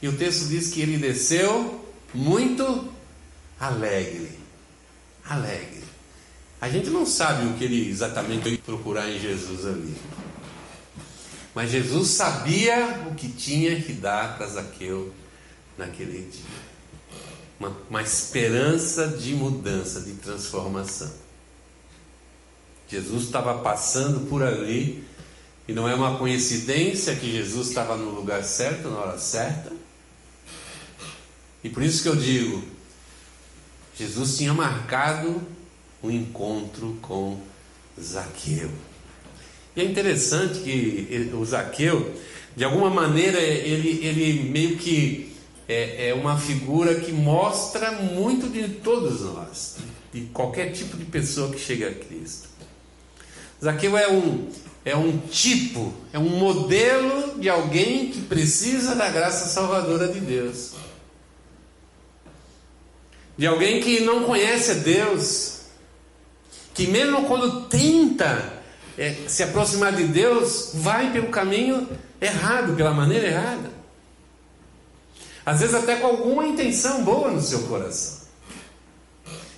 E 0.00 0.08
o 0.08 0.16
texto 0.16 0.46
diz 0.48 0.70
que 0.70 0.80
ele 0.80 0.96
desceu 0.96 1.84
muito 2.14 2.92
alegre. 3.58 4.38
Alegre. 5.24 5.84
A 6.60 6.68
gente 6.68 6.90
não 6.90 7.06
sabe 7.06 7.46
o 7.46 7.54
que 7.54 7.64
ele 7.64 7.88
exatamente 7.88 8.42
foi 8.42 8.58
procurar 8.58 9.08
em 9.08 9.18
Jesus 9.18 9.64
ali. 9.64 9.94
Mas 11.54 11.70
Jesus 11.70 12.10
sabia 12.10 13.04
o 13.10 13.14
que 13.14 13.28
tinha 13.28 13.80
que 13.80 13.92
dar 13.92 14.36
para 14.36 14.46
Zaqueu 14.46 15.12
naquele 15.76 16.28
dia. 16.30 16.42
Uma, 17.58 17.76
uma 17.88 18.02
esperança 18.02 19.08
de 19.08 19.34
mudança, 19.34 20.00
de 20.00 20.12
transformação. 20.14 21.12
Jesus 22.88 23.24
estava 23.24 23.58
passando 23.58 24.28
por 24.28 24.42
ali, 24.42 25.04
e 25.66 25.72
não 25.72 25.88
é 25.88 25.94
uma 25.94 26.16
coincidência 26.16 27.14
que 27.14 27.30
Jesus 27.30 27.68
estava 27.68 27.96
no 27.96 28.10
lugar 28.10 28.42
certo, 28.42 28.88
na 28.88 28.98
hora 28.98 29.18
certa. 29.18 29.72
E 31.62 31.68
por 31.68 31.82
isso 31.82 32.02
que 32.02 32.08
eu 32.08 32.16
digo, 32.16 32.62
Jesus 33.96 34.38
tinha 34.38 34.54
marcado 34.54 35.42
um 36.02 36.10
encontro 36.10 36.96
com 37.02 37.38
Zaqueu. 38.00 38.70
E 39.74 39.80
é 39.80 39.84
interessante 39.84 40.60
que 40.60 41.30
o 41.34 41.44
Zaqueu, 41.44 42.14
de 42.56 42.64
alguma 42.64 42.90
maneira, 42.90 43.40
ele, 43.40 44.04
ele 44.04 44.50
meio 44.50 44.76
que 44.76 45.32
é, 45.68 46.08
é 46.08 46.14
uma 46.14 46.38
figura 46.38 46.94
que 46.96 47.12
mostra 47.12 47.92
muito 47.92 48.48
de 48.48 48.68
todos 48.68 49.20
nós, 49.20 49.76
de 50.12 50.22
qualquer 50.32 50.72
tipo 50.72 50.96
de 50.96 51.04
pessoa 51.04 51.50
que 51.50 51.60
chega 51.60 51.88
a 51.88 51.94
Cristo. 51.94 52.48
Zaqueu 53.62 53.96
é 53.98 54.10
um, 54.10 54.48
é 54.84 54.96
um 54.96 55.18
tipo, 55.18 55.92
é 56.12 56.18
um 56.18 56.30
modelo 56.30 57.38
de 57.38 57.48
alguém 57.48 58.10
que 58.10 58.22
precisa 58.22 58.94
da 58.94 59.10
graça 59.10 59.48
salvadora 59.48 60.08
de 60.08 60.20
Deus. 60.20 60.72
De 63.36 63.46
alguém 63.46 63.80
que 63.80 64.00
não 64.00 64.24
conhece 64.24 64.72
a 64.72 64.74
Deus, 64.74 65.57
que 66.78 66.86
mesmo 66.86 67.24
quando 67.24 67.62
tenta 67.62 68.52
é, 68.96 69.12
se 69.26 69.42
aproximar 69.42 69.92
de 69.92 70.04
Deus, 70.04 70.70
vai 70.74 71.10
pelo 71.10 71.26
caminho 71.26 71.88
errado, 72.20 72.76
pela 72.76 72.92
maneira 72.92 73.26
errada. 73.26 73.72
Às 75.44 75.58
vezes 75.58 75.74
até 75.74 75.96
com 75.96 76.06
alguma 76.06 76.46
intenção 76.46 77.02
boa 77.02 77.32
no 77.32 77.42
seu 77.42 77.62
coração. 77.62 78.18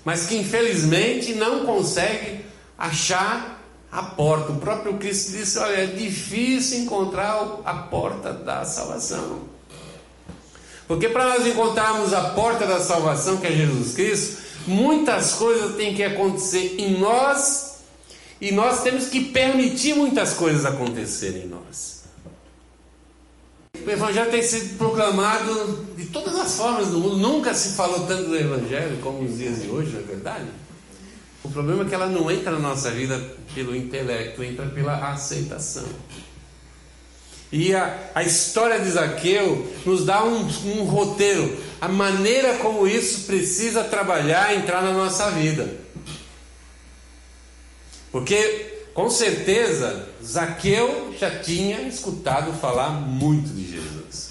Mas 0.03 0.29
que 0.29 0.37
infelizmente 0.37 1.35
não 1.35 1.67
consegue 1.67 2.43
achar 2.79 3.63
a 3.93 4.03
porta. 4.03 4.53
O 4.53 4.57
próprio 4.57 4.95
Cristo 4.95 5.33
disse: 5.33 5.59
Olha, 5.59 5.77
é 5.77 5.87
difícil 5.87 6.79
encontrar 6.79 7.61
a 7.67 7.75
porta 7.75 8.33
da 8.33 8.65
salvação. 8.65 9.43
Porque 10.89 11.11
para 11.11 11.29
nós 11.29 11.47
encontrarmos 11.47 12.15
a 12.15 12.31
porta 12.31 12.67
da 12.67 12.81
salvação, 12.81 13.37
que 13.37 13.47
é 13.47 13.53
Jesus 13.53 13.93
Cristo, 13.93 14.50
muitas 14.67 15.35
coisas 15.35 15.77
têm 15.77 15.95
que 15.95 16.03
acontecer 16.03 16.77
em 16.79 16.99
nós 16.99 17.81
e 18.41 18.53
nós 18.53 18.83
temos 18.83 19.09
que 19.09 19.25
permitir 19.25 19.95
muitas 19.95 20.35
coisas 20.35 20.65
acontecerem 20.65 21.43
em 21.43 21.49
nós. 21.49 22.01
O 23.85 23.91
Evangelho 23.91 24.31
tem 24.31 24.43
sido 24.43 24.77
proclamado 24.77 25.87
de 25.97 26.07
todas 26.07 26.35
as 26.35 26.57
formas 26.57 26.89
no 26.89 27.01
mundo, 27.01 27.17
nunca 27.17 27.55
se 27.55 27.77
falou 27.77 28.07
tanto 28.07 28.29
do 28.29 28.37
Evangelho 28.37 28.99
como 29.03 29.23
nos 29.23 29.39
dias 29.39 29.63
de 29.63 29.69
hoje, 29.69 29.93
não 29.93 30.01
é 30.01 30.03
verdade? 30.03 30.47
O 31.43 31.49
problema 31.49 31.85
é 31.85 31.89
que 31.89 31.95
ela 31.95 32.07
não 32.07 32.31
entra 32.31 32.53
na 32.53 32.59
nossa 32.59 32.91
vida 32.91 33.19
pelo 33.55 33.75
intelecto, 33.75 34.45
entra 34.45 34.67
pela 34.67 35.11
aceitação. 35.11 35.87
E 37.53 37.75
a, 37.75 38.11
a 38.15 38.23
história 38.23 38.79
de 38.79 38.91
Zaqueu 38.91 39.73
nos 39.85 40.05
dá 40.05 40.25
um, 40.25 40.47
um 40.67 40.85
roteiro, 40.85 41.57
a 41.81 41.89
maneira 41.89 42.55
como 42.59 42.87
isso 42.87 43.27
precisa 43.27 43.83
trabalhar, 43.83 44.55
entrar 44.55 44.83
na 44.83 44.93
nossa 44.93 45.31
vida. 45.33 45.69
Porque, 48.13 48.85
com 48.95 49.11
certeza, 49.11 50.09
Zaqueu 50.25 51.15
já 51.19 51.41
tinha 51.41 51.83
escutado 51.83 52.53
falar 52.61 52.91
muito 52.91 53.49
de 53.49 53.69
Jesus. 53.69 54.31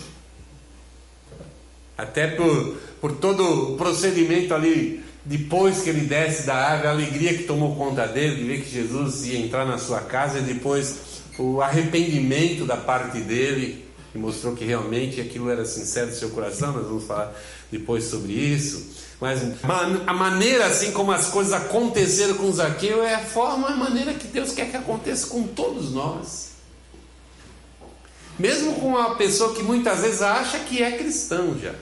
Até 1.97 2.27
por, 2.27 2.77
por 3.01 3.11
todo 3.17 3.73
o 3.73 3.77
procedimento 3.77 4.53
ali 4.53 5.03
depois 5.25 5.81
que 5.81 5.89
ele 5.89 6.01
desce 6.01 6.43
da 6.43 6.55
água, 6.55 6.89
a 6.89 6.93
alegria 6.93 7.37
que 7.37 7.43
tomou 7.43 7.75
conta 7.75 8.07
dele, 8.07 8.37
de 8.37 8.43
ver 8.45 8.61
que 8.61 8.71
Jesus 8.71 9.25
ia 9.25 9.39
entrar 9.39 9.65
na 9.65 9.77
sua 9.77 10.01
casa, 10.01 10.39
e 10.39 10.41
depois 10.41 10.95
o 11.39 11.61
arrependimento 11.61 12.65
da 12.65 12.75
parte 12.75 13.19
dele, 13.21 13.85
que 14.11 14.17
mostrou 14.17 14.55
que 14.55 14.65
realmente 14.65 15.21
aquilo 15.21 15.49
era 15.49 15.63
sincero 15.65 16.09
do 16.09 16.15
seu 16.15 16.29
coração, 16.31 16.73
nós 16.73 16.85
vamos 16.85 17.05
falar 17.05 17.33
depois 17.71 18.03
sobre 18.03 18.33
isso. 18.33 18.99
Mas 19.21 19.41
a 20.07 20.13
maneira 20.13 20.65
assim 20.65 20.91
como 20.91 21.11
as 21.11 21.27
coisas 21.27 21.53
aconteceram 21.53 22.35
com 22.35 22.51
Zaqueu 22.51 23.03
é 23.03 23.15
a 23.15 23.19
forma, 23.19 23.69
a 23.69 23.75
maneira 23.75 24.13
que 24.13 24.27
Deus 24.27 24.51
quer 24.51 24.69
que 24.69 24.77
aconteça 24.77 25.27
com 25.27 25.43
todos 25.43 25.91
nós. 25.91 26.49
Mesmo 28.37 28.75
com 28.75 28.89
uma 28.89 29.15
pessoa 29.15 29.53
que 29.53 29.61
muitas 29.63 29.99
vezes 29.99 30.21
acha 30.21 30.59
que 30.59 30.81
é 30.81 30.97
cristão 30.97 31.57
já. 31.59 31.75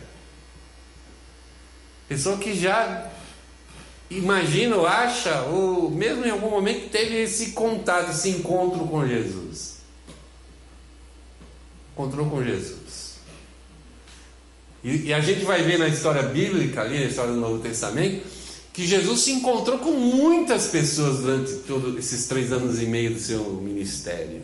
Pessoa 2.07 2.37
que 2.37 2.55
já 2.55 3.11
imagina 4.09 4.75
ou 4.75 4.87
acha, 4.87 5.41
ou 5.43 5.89
mesmo 5.89 6.25
em 6.25 6.29
algum 6.29 6.49
momento 6.49 6.89
teve 6.89 7.21
esse 7.21 7.51
contato, 7.51 8.11
esse 8.11 8.29
encontro 8.29 8.85
com 8.87 9.07
Jesus. 9.07 9.77
Encontrou 11.93 12.29
com 12.29 12.43
Jesus. 12.43 13.17
E, 14.83 15.07
e 15.07 15.13
a 15.13 15.19
gente 15.19 15.43
vai 15.43 15.63
ver 15.63 15.77
na 15.77 15.87
história 15.87 16.23
bíblica, 16.23 16.81
ali 16.81 16.99
na 16.99 17.05
história 17.05 17.33
do 17.33 17.39
Novo 17.39 17.59
Testamento, 17.59 18.25
que 18.71 18.85
Jesus 18.85 19.21
se 19.21 19.31
encontrou 19.31 19.79
com 19.79 19.91
muitas 19.91 20.67
pessoas 20.67 21.19
durante 21.19 21.53
todos 21.67 21.97
esses 21.97 22.27
três 22.27 22.51
anos 22.51 22.79
e 22.81 22.85
meio 22.85 23.13
do 23.13 23.19
seu 23.19 23.43
ministério. 23.55 24.43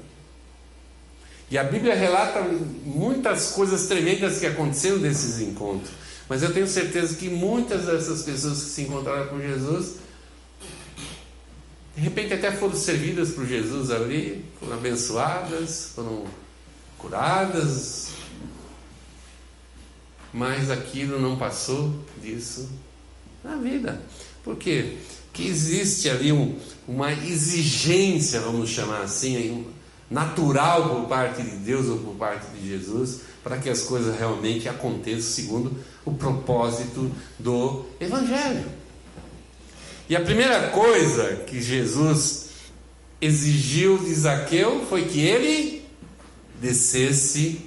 E 1.52 1.58
a 1.58 1.64
Bíblia 1.64 1.94
relata 1.94 2.42
muitas 2.84 3.52
coisas 3.52 3.86
tremendas 3.86 4.40
que 4.40 4.48
aconteceram 4.48 4.98
desses 4.98 5.40
encontros. 5.40 6.03
Mas 6.34 6.42
eu 6.42 6.52
tenho 6.52 6.68
certeza 6.68 7.16
que 7.16 7.30
muitas 7.30 7.86
dessas 7.86 8.24
pessoas 8.24 8.64
que 8.64 8.70
se 8.72 8.82
encontraram 8.82 9.28
com 9.28 9.40
Jesus, 9.40 9.98
de 11.96 12.02
repente 12.02 12.34
até 12.34 12.52
foram 12.52 12.76
servidas 12.76 13.30
por 13.30 13.46
Jesus 13.46 13.92
ali, 13.92 14.44
foram 14.60 14.78
abençoadas, 14.78 15.92
foram 15.94 16.26
curadas, 16.98 18.14
mas 20.34 20.72
aquilo 20.72 21.20
não 21.20 21.38
passou 21.38 21.94
disso 22.20 22.68
na 23.44 23.58
vida. 23.58 24.02
Por 24.44 24.56
quê? 24.56 24.98
Porque 25.26 25.44
existe 25.44 26.10
ali 26.10 26.32
um, 26.32 26.58
uma 26.88 27.14
exigência, 27.14 28.42
vamos 28.42 28.72
chamar 28.72 29.04
assim, 29.04 29.68
natural 30.10 30.96
por 30.96 31.08
parte 31.08 31.44
de 31.44 31.58
Deus 31.58 31.86
ou 31.90 32.00
por 32.00 32.16
parte 32.16 32.48
de 32.58 32.70
Jesus, 32.70 33.22
para 33.44 33.58
que 33.58 33.70
as 33.70 33.82
coisas 33.82 34.18
realmente 34.18 34.70
aconteçam 34.70 35.22
segundo 35.22 35.78
o 36.06 36.14
propósito 36.14 37.12
do 37.38 37.86
Evangelho. 38.00 38.66
E 40.10 40.16
a 40.16 40.22
primeira 40.22 40.70
coisa 40.70 41.38
que 41.48 41.62
Jesus 41.62 42.50
exigiu 43.22 43.98
de 43.98 44.14
Zaqueu 44.14 44.86
foi 44.90 45.06
que 45.06 45.20
ele 45.20 45.86
descesse 46.62 47.62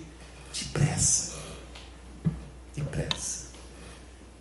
depressa. 0.53 1.35
Depressa. 2.75 3.47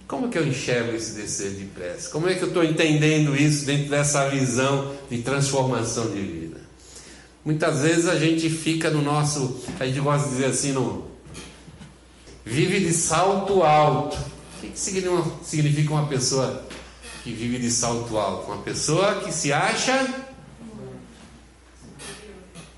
Como 0.07 0.29
que 0.29 0.37
eu 0.37 0.47
enxergo 0.47 0.95
esse 0.95 1.13
descer 1.13 1.51
depressa? 1.51 2.09
Como 2.09 2.27
é 2.27 2.35
que 2.35 2.43
eu 2.43 2.49
estou 2.49 2.63
entendendo 2.63 3.35
isso 3.35 3.65
dentro 3.65 3.89
dessa 3.89 4.29
visão 4.29 4.95
de 5.09 5.21
transformação 5.21 6.11
de 6.11 6.21
vida? 6.21 6.61
Muitas 7.43 7.81
vezes 7.81 8.07
a 8.07 8.17
gente 8.17 8.49
fica 8.49 8.89
no 8.89 9.01
nosso, 9.01 9.61
a 9.79 9.85
gente 9.85 9.99
gosta 9.99 10.27
de 10.27 10.35
dizer 10.35 10.45
assim, 10.47 10.71
no, 10.73 11.05
vive 12.45 12.79
de 12.79 12.93
salto 12.93 13.63
alto. 13.63 14.15
O 14.15 14.61
que, 14.61 14.69
que 14.69 14.79
significa 14.79 15.91
uma 15.91 16.07
pessoa 16.07 16.65
que 17.23 17.33
vive 17.33 17.57
de 17.57 17.71
salto 17.71 18.17
alto? 18.17 18.51
Uma 18.51 18.61
pessoa 18.61 19.21
que 19.21 19.31
se 19.31 19.51
acha 19.51 20.23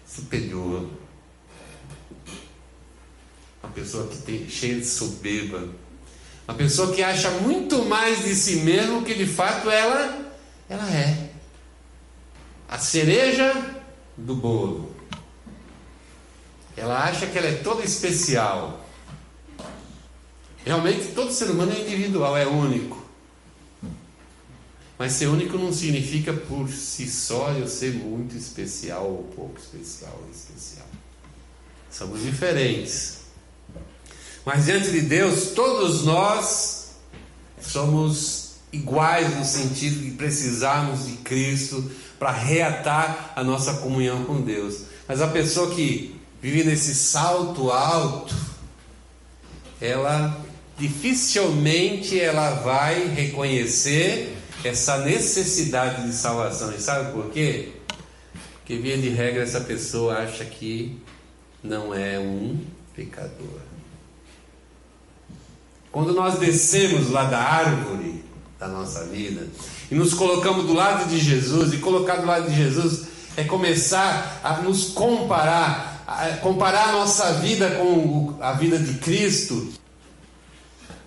superior. 0.08 0.90
Uma 3.62 3.74
pessoa 3.74 4.08
que 4.08 4.18
tem 4.18 4.50
cheia 4.50 4.76
de 4.76 4.86
soberba. 4.86 5.68
Uma 6.48 6.56
pessoa 6.56 6.94
que 6.94 7.04
acha 7.04 7.30
muito 7.30 7.84
mais 7.86 8.24
de 8.24 8.34
si 8.34 8.58
mesmo 8.58 9.04
que 9.04 9.14
de 9.14 9.26
fato 9.26 9.70
ela 9.70 10.26
ela 10.70 10.90
é. 10.92 11.30
A 12.70 12.78
cereja 12.78 13.54
do 14.16 14.36
bolo. 14.36 14.96
Ela 16.76 17.04
acha 17.06 17.28
que 17.28 17.38
ela 17.38 17.48
é 17.48 17.56
toda 17.56 17.84
especial. 17.84 18.87
Realmente 20.68 21.14
todo 21.16 21.32
ser 21.32 21.50
humano 21.50 21.72
é 21.72 21.80
individual, 21.80 22.36
é 22.36 22.46
único. 22.46 23.02
Mas 25.00 25.14
ser 25.14 25.28
único 25.28 25.58
não 25.58 25.72
significa 25.72 26.34
por 26.34 26.68
si 26.70 27.08
só 27.10 27.52
eu 27.52 27.70
ser 27.70 27.94
muito 27.94 28.36
especial 28.36 29.06
ou 29.06 29.24
pouco 29.34 29.58
especial 29.58 30.20
ou 30.22 30.30
especial. 30.30 30.86
Somos 31.90 32.22
diferentes. 32.22 33.20
Mas 34.46 34.66
diante 34.66 34.92
de 34.92 35.02
Deus, 35.04 35.52
todos 35.52 36.04
nós 36.04 36.96
somos 37.62 38.56
iguais 38.74 39.38
no 39.38 39.46
sentido 39.46 40.04
de 40.04 40.12
precisarmos 40.12 41.06
de 41.06 41.14
Cristo 41.14 41.90
para 42.20 42.32
reatar 42.32 43.32
a 43.38 43.42
nossa 43.42 43.76
comunhão 43.76 44.26
com 44.26 44.42
Deus. 44.42 44.82
Mas 45.08 45.22
a 45.22 45.30
pessoa 45.30 45.74
que 45.74 46.20
vive 46.42 46.66
nesse 46.66 46.94
salto 46.94 47.72
alto, 47.72 48.36
ela 49.80 50.46
dificilmente 50.78 52.20
ela 52.20 52.52
vai 52.62 53.08
reconhecer 53.08 54.38
essa 54.64 55.00
necessidade 55.00 56.06
de 56.06 56.14
salvação. 56.14 56.74
E 56.74 56.80
sabe 56.80 57.12
por 57.12 57.32
quê? 57.32 57.74
Porque, 58.58 58.78
via 58.78 58.98
de 58.98 59.10
regra, 59.10 59.44
essa 59.44 59.62
pessoa 59.62 60.18
acha 60.18 60.46
que 60.46 61.00
não 61.64 61.94
é 61.94 62.20
um 62.20 62.60
pecador. 62.96 63.62
Quando 65.92 66.14
nós 66.14 66.38
descemos 66.38 67.10
lá 67.10 67.24
da 67.24 67.40
árvore 67.40 68.24
da 68.60 68.68
nossa 68.68 69.06
vida 69.06 69.48
e 69.90 69.96
nos 69.96 70.14
colocamos 70.14 70.66
do 70.66 70.74
lado 70.74 71.10
de 71.10 71.18
Jesus, 71.18 71.74
e 71.74 71.78
colocar 71.78 72.18
do 72.18 72.28
lado 72.28 72.50
de 72.50 72.56
Jesus 72.56 73.08
é 73.36 73.44
começar 73.44 74.42
a 74.44 74.62
nos 74.62 74.90
comparar, 74.90 76.04
a 76.06 76.38
comparar 76.38 76.90
a 76.90 76.92
nossa 76.92 77.34
vida 77.34 77.72
com 77.76 78.36
a 78.42 78.54
vida 78.54 78.78
de 78.78 78.96
Cristo 78.96 79.72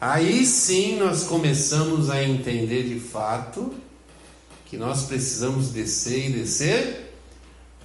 Aí 0.00 0.46
sim 0.46 0.98
nós 0.98 1.24
começamos 1.24 2.08
a 2.08 2.22
entender 2.24 2.88
de 2.88 2.98
fato 2.98 3.74
que 4.64 4.76
nós 4.76 5.04
precisamos 5.04 5.68
descer 5.68 6.30
e 6.30 6.32
descer 6.32 7.12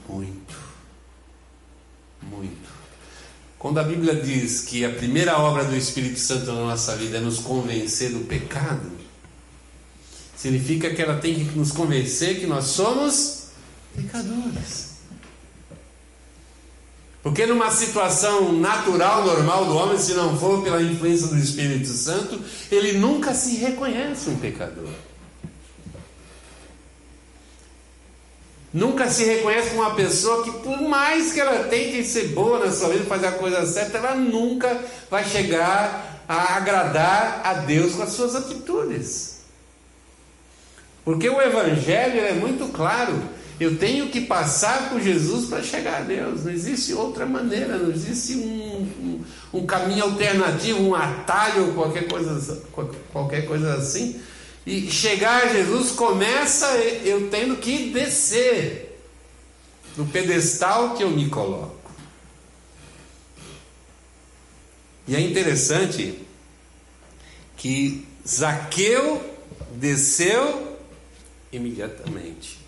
muito. 0.07 0.55
Muito. 2.21 2.69
Quando 3.59 3.79
a 3.79 3.83
Bíblia 3.83 4.15
diz 4.15 4.61
que 4.61 4.85
a 4.85 4.91
primeira 4.91 5.37
obra 5.39 5.65
do 5.65 5.75
Espírito 5.75 6.19
Santo 6.19 6.45
na 6.45 6.53
nossa 6.53 6.95
vida 6.95 7.17
é 7.17 7.19
nos 7.19 7.39
convencer 7.39 8.11
do 8.11 8.25
pecado, 8.25 8.91
significa 10.37 10.93
que 10.93 11.01
ela 11.01 11.17
tem 11.17 11.33
que 11.33 11.57
nos 11.57 11.71
convencer 11.71 12.39
que 12.39 12.45
nós 12.45 12.65
somos 12.65 13.47
pecadores. 13.95 14.84
Porque 17.25 17.47
numa 17.47 17.71
situação 17.71 18.53
natural, 18.53 19.25
normal 19.25 19.65
do 19.65 19.75
homem, 19.75 19.97
se 19.97 20.13
não 20.13 20.37
for 20.37 20.63
pela 20.63 20.79
influência 20.79 21.25
do 21.25 21.39
Espírito 21.39 21.87
Santo, 21.87 22.39
ele 22.71 22.99
nunca 22.99 23.33
se 23.33 23.55
reconhece 23.55 24.29
um 24.29 24.35
pecador. 24.37 24.89
Nunca 28.71 29.09
se 29.09 29.23
reconhece 29.23 29.73
uma 29.73 29.95
pessoa 29.95 30.43
que, 30.43 30.51
por 30.51 30.79
mais 30.83 31.33
que 31.33 31.39
ela 31.39 31.63
tente 31.63 32.03
ser 32.03 32.27
boa 32.27 32.63
na 32.63 32.71
sua 32.71 32.89
vida, 32.89 33.05
fazer 33.05 33.25
a 33.25 33.31
coisa 33.31 33.65
certa, 33.65 33.97
ela 33.97 34.13
nunca 34.13 34.79
vai 35.09 35.25
chegar 35.25 36.25
a 36.29 36.57
agradar 36.57 37.41
a 37.43 37.53
Deus 37.55 37.95
com 37.95 38.03
as 38.03 38.09
suas 38.11 38.35
atitudes. 38.35 39.37
Porque 41.03 41.27
o 41.27 41.41
Evangelho 41.41 42.21
é 42.23 42.33
muito 42.33 42.67
claro. 42.67 43.19
Eu 43.59 43.77
tenho 43.77 44.09
que 44.09 44.21
passar 44.21 44.89
por 44.89 44.99
Jesus 44.99 45.47
para 45.47 45.63
chegar 45.63 46.01
a 46.01 46.03
Deus. 46.03 46.43
Não 46.43 46.51
existe 46.51 46.93
outra 46.93 47.25
maneira, 47.25 47.77
não 47.77 47.89
existe 47.89 48.35
um, 48.35 48.81
um, 49.53 49.59
um, 49.59 49.65
caminho 49.65 50.03
alternativo, 50.03 50.81
um 50.81 50.93
atalho, 50.93 51.73
qualquer 51.73 52.07
coisa, 52.07 52.63
qualquer 53.13 53.47
coisa 53.47 53.75
assim. 53.75 54.19
E 54.65 54.91
chegar 54.91 55.43
a 55.43 55.53
Jesus 55.53 55.91
começa 55.91 56.65
eu 56.75 57.29
tendo 57.29 57.55
que 57.57 57.91
descer 57.91 58.99
do 59.95 60.05
pedestal 60.05 60.95
que 60.95 61.03
eu 61.03 61.09
me 61.09 61.29
coloco. 61.29 61.91
E 65.07 65.15
é 65.15 65.21
interessante 65.21 66.19
que 67.55 68.05
Zaqueu 68.27 69.23
desceu 69.75 70.77
imediatamente. 71.51 72.64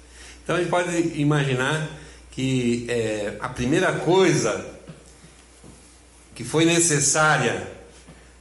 Então 0.48 0.56
a 0.56 0.60
gente 0.60 0.70
pode 0.70 1.20
imaginar 1.20 1.90
que 2.32 2.86
é, 2.88 3.36
a 3.38 3.50
primeira 3.50 3.92
coisa 4.00 4.66
que 6.34 6.42
foi 6.42 6.64
necessária 6.64 7.70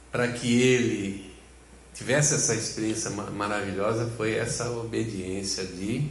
para 0.09 0.29
que 0.29 0.61
ele 0.61 1.29
tivesse 1.93 2.35
essa 2.35 2.55
experiência 2.55 3.09
maravilhosa 3.09 4.09
foi 4.15 4.35
essa 4.35 4.71
obediência 4.71 5.65
de 5.65 6.09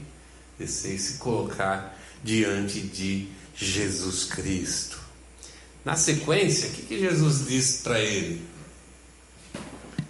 descer 0.59 0.97
e 0.97 0.99
se 0.99 1.17
colocar 1.17 1.99
diante 2.23 2.79
de 2.83 3.29
Jesus 3.55 4.25
Cristo. 4.25 5.01
Na 5.83 5.97
sequência, 5.97 6.69
o 6.69 6.73
que, 6.73 6.83
que 6.83 7.01
Jesus 7.01 7.47
disse 7.49 7.83
para 7.83 7.99
ele? 7.99 8.43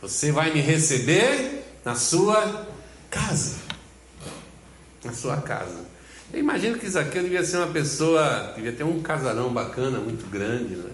Você 0.03 0.33
vai 0.33 0.53
me 0.53 0.61
receber 0.61 1.62
na 1.85 1.94
sua 1.94 2.66
casa 3.09 3.66
na 5.07 5.12
sua 5.12 5.38
casa. 5.38 5.85
Eu 6.33 6.40
imagino 6.40 6.79
que 6.79 6.88
Zaqueu 6.88 7.23
devia 7.23 7.45
ser 7.45 7.59
uma 7.59 7.69
pessoa, 7.69 8.53
devia 8.57 8.73
ter 8.73 8.85
um 8.85 9.01
casarão 9.01 9.53
bacana, 9.53 9.99
muito 9.99 10.29
grande, 10.29 10.75
né? 10.75 10.90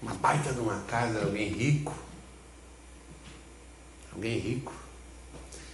Uma 0.00 0.14
baita 0.14 0.52
de 0.52 0.60
uma 0.60 0.80
casa, 0.88 1.24
alguém 1.24 1.48
rico. 1.48 1.94
Alguém 4.14 4.38
rico. 4.38 4.72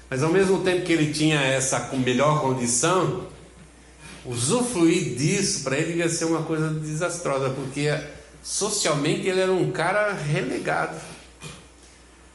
Mas 0.08 0.22
ao 0.22 0.30
mesmo 0.30 0.62
tempo 0.62 0.84
que 0.84 0.92
ele 0.92 1.12
tinha 1.12 1.40
essa 1.40 1.90
melhor 1.94 2.40
condição, 2.40 3.28
usufruir 4.24 5.14
disso 5.14 5.62
para 5.62 5.76
ele 5.76 5.88
devia 5.88 6.08
ser 6.08 6.24
uma 6.24 6.42
coisa 6.42 6.70
desastrosa, 6.70 7.50
porque 7.50 7.88
socialmente 8.42 9.26
ele 9.26 9.40
era 9.40 9.52
um 9.52 9.70
cara 9.70 10.12
relegado, 10.12 11.00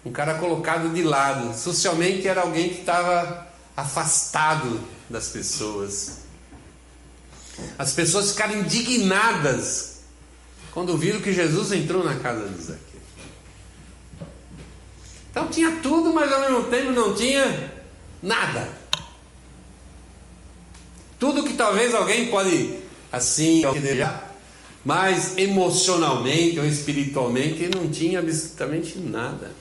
um 0.06 0.12
cara 0.12 0.36
colocado 0.36 0.94
de 0.94 1.04
lado. 1.04 1.58
Socialmente 1.58 2.28
era 2.28 2.42
alguém 2.42 2.70
que 2.70 2.80
estava 2.80 3.47
afastado 3.78 4.82
das 5.08 5.30
pessoas. 5.30 6.22
As 7.78 7.94
pessoas 7.94 8.32
ficaram 8.32 8.60
indignadas 8.60 10.00
quando 10.72 10.98
viram 10.98 11.22
que 11.22 11.32
Jesus 11.32 11.72
entrou 11.72 12.04
na 12.04 12.16
casa 12.16 12.50
de 12.50 12.62
Zaqueu. 12.62 13.02
Então 15.30 15.48
tinha 15.50 15.78
tudo, 15.84 16.12
mas 16.12 16.32
ao 16.32 16.42
mesmo 16.42 16.64
tempo 16.64 16.92
não 16.92 17.14
tinha 17.14 17.72
nada. 18.22 18.68
Tudo 21.20 21.44
que 21.44 21.54
talvez 21.54 21.94
alguém 21.94 22.30
pode 22.32 22.80
assim, 23.12 23.62
mas 24.84 25.38
emocionalmente 25.38 26.60
ou 26.60 26.66
espiritualmente 26.66 27.70
não 27.76 27.90
tinha 27.90 28.20
absolutamente 28.20 28.98
nada. 29.00 29.52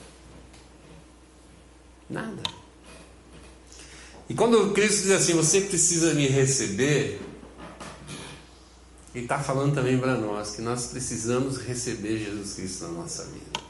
Nada. 2.09 2.56
E 4.29 4.33
quando 4.33 4.71
Cristo 4.73 5.03
diz 5.03 5.11
assim, 5.11 5.33
você 5.33 5.61
precisa 5.61 6.13
me 6.13 6.27
receber, 6.27 7.21
Ele 9.15 9.23
está 9.23 9.39
falando 9.39 9.73
também 9.73 9.97
para 9.97 10.15
nós 10.15 10.55
que 10.55 10.61
nós 10.61 10.87
precisamos 10.87 11.57
receber 11.57 12.17
Jesus 12.17 12.53
Cristo 12.53 12.85
na 12.85 13.01
nossa 13.01 13.23
vida. 13.25 13.67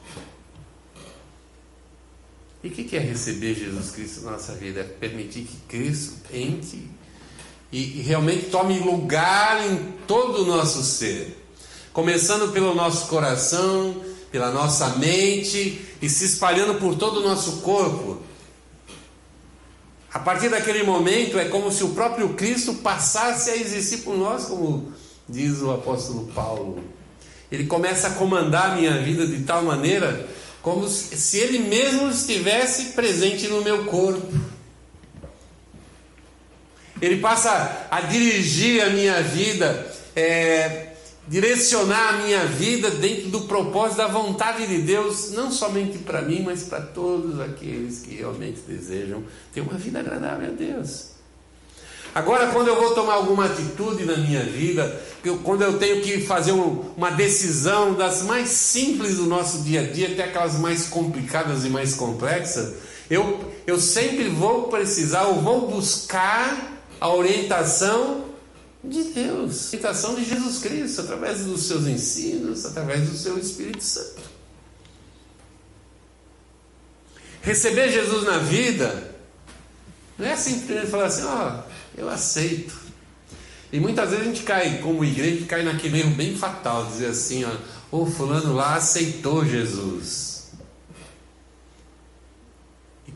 E 2.63 2.69
o 2.69 2.71
que 2.71 2.95
é 2.95 2.99
receber 2.99 3.53
Jesus 3.53 3.91
Cristo 3.91 4.21
na 4.21 4.31
nossa 4.31 4.53
vida? 4.53 4.81
É 4.81 4.83
permitir 4.83 5.43
que 5.43 5.57
Cristo 5.67 6.15
entre 6.33 6.89
e 7.71 8.01
realmente 8.01 8.49
tome 8.49 8.79
lugar 8.79 9.65
em 9.69 9.93
todo 10.07 10.43
o 10.43 10.45
nosso 10.45 10.83
ser, 10.83 11.37
começando 11.91 12.51
pelo 12.53 12.73
nosso 12.73 13.07
coração, 13.07 14.01
pela 14.31 14.51
nossa 14.51 14.95
mente 14.95 15.81
e 16.01 16.09
se 16.09 16.25
espalhando 16.25 16.75
por 16.75 16.95
todo 16.95 17.19
o 17.19 17.23
nosso 17.23 17.57
corpo. 17.57 18.21
A 20.17 20.19
partir 20.19 20.49
daquele 20.49 20.81
momento 20.81 21.37
é 21.37 21.45
como 21.45 21.71
se 21.71 21.83
o 21.83 21.89
próprio 21.89 22.29
Cristo 22.29 22.73
passasse 22.73 23.51
a 23.51 23.55
existir 23.55 23.97
por 23.99 24.17
nós, 24.17 24.45
como 24.45 24.91
diz 25.29 25.61
o 25.61 25.71
apóstolo 25.71 26.25
Paulo. 26.33 26.83
Ele 27.51 27.67
começa 27.67 28.07
a 28.07 28.11
comandar 28.15 28.71
a 28.71 28.75
minha 28.75 28.99
vida 28.99 29.27
de 29.27 29.43
tal 29.43 29.61
maneira 29.61 30.27
como 30.59 30.87
se 30.87 31.37
ele 31.37 31.59
mesmo 31.59 32.09
estivesse 32.09 32.93
presente 32.93 33.47
no 33.47 33.61
meu 33.61 33.85
corpo. 33.85 34.33
Ele 36.99 37.17
passa 37.17 37.85
a 37.91 38.01
dirigir 38.01 38.81
a 38.81 38.89
minha 38.89 39.21
vida, 39.21 39.95
é, 40.15 40.86
direcionar 41.27 42.09
a 42.09 42.17
minha 42.23 42.45
vida 42.45 42.89
dentro 42.89 43.29
do 43.29 43.41
propósito 43.41 43.97
da 43.97 44.07
vontade 44.07 44.65
de 44.65 44.81
Deus, 44.81 45.31
não 45.31 45.51
somente 45.51 45.97
para 45.99 46.21
mim, 46.21 46.41
mas 46.45 46.63
para 46.63 46.81
todos 46.81 47.39
aqueles 47.39 47.99
que 47.99 48.15
realmente 48.15 48.61
desejam 48.67 49.23
ter 49.53 49.61
uma 49.61 49.73
vida 49.73 49.99
agradável 49.99 50.47
a 50.47 50.51
Deus. 50.51 51.17
Agora, 52.15 52.47
quando 52.47 52.69
eu 52.69 52.75
vou 52.75 52.95
tomar 52.95 53.13
alguma 53.13 53.45
atitude 53.45 54.03
na 54.05 54.17
minha 54.17 54.41
vida, 54.41 54.99
quando 55.43 55.61
eu 55.61 55.77
tenho 55.77 56.01
que 56.01 56.21
fazer 56.21 56.51
uma 56.51 57.11
decisão 57.11 57.93
das 57.93 58.23
mais 58.23 58.49
simples 58.49 59.17
do 59.17 59.25
nosso 59.27 59.61
dia 59.61 59.81
a 59.81 59.83
dia 59.83 60.07
até 60.07 60.23
aquelas 60.23 60.57
mais 60.57 60.87
complicadas 60.87 61.63
e 61.63 61.69
mais 61.69 61.93
complexas, 61.93 62.73
eu, 63.09 63.39
eu 63.67 63.79
sempre 63.79 64.29
vou 64.29 64.63
precisar, 64.63 65.25
ou 65.25 65.41
vou 65.41 65.69
buscar 65.69 66.81
a 66.99 67.09
orientação 67.13 68.25
de 68.83 69.03
Deus, 69.05 69.65
a 69.65 69.77
orientação 69.77 70.15
de 70.15 70.23
Jesus 70.23 70.59
Cristo, 70.59 71.01
através 71.01 71.45
dos 71.45 71.63
seus 71.63 71.87
ensinos, 71.87 72.65
através 72.65 73.09
do 73.09 73.17
seu 73.17 73.37
Espírito 73.37 73.83
Santo. 73.83 74.21
Receber 77.41 77.91
Jesus 77.91 78.23
na 78.23 78.37
vida 78.39 79.15
não 80.17 80.25
é 80.25 80.35
simplesmente 80.35 80.91
falar 80.91 81.05
assim, 81.05 81.23
ó, 81.23 81.63
oh, 81.63 81.99
eu 81.99 82.09
aceito. 82.09 82.75
E 83.71 83.79
muitas 83.79 84.09
vezes 84.09 84.25
a 84.25 84.29
gente 84.29 84.43
cai, 84.43 84.79
como 84.79 85.03
igreja, 85.03 85.45
cai 85.45 85.63
naquele 85.63 85.99
erro 85.99 86.15
bem 86.15 86.35
fatal, 86.35 86.85
dizer 86.85 87.07
assim, 87.07 87.43
ó, 87.43 87.51
oh, 87.91 88.05
fulano 88.05 88.53
lá 88.53 88.75
aceitou 88.75 89.45
Jesus. 89.45 90.37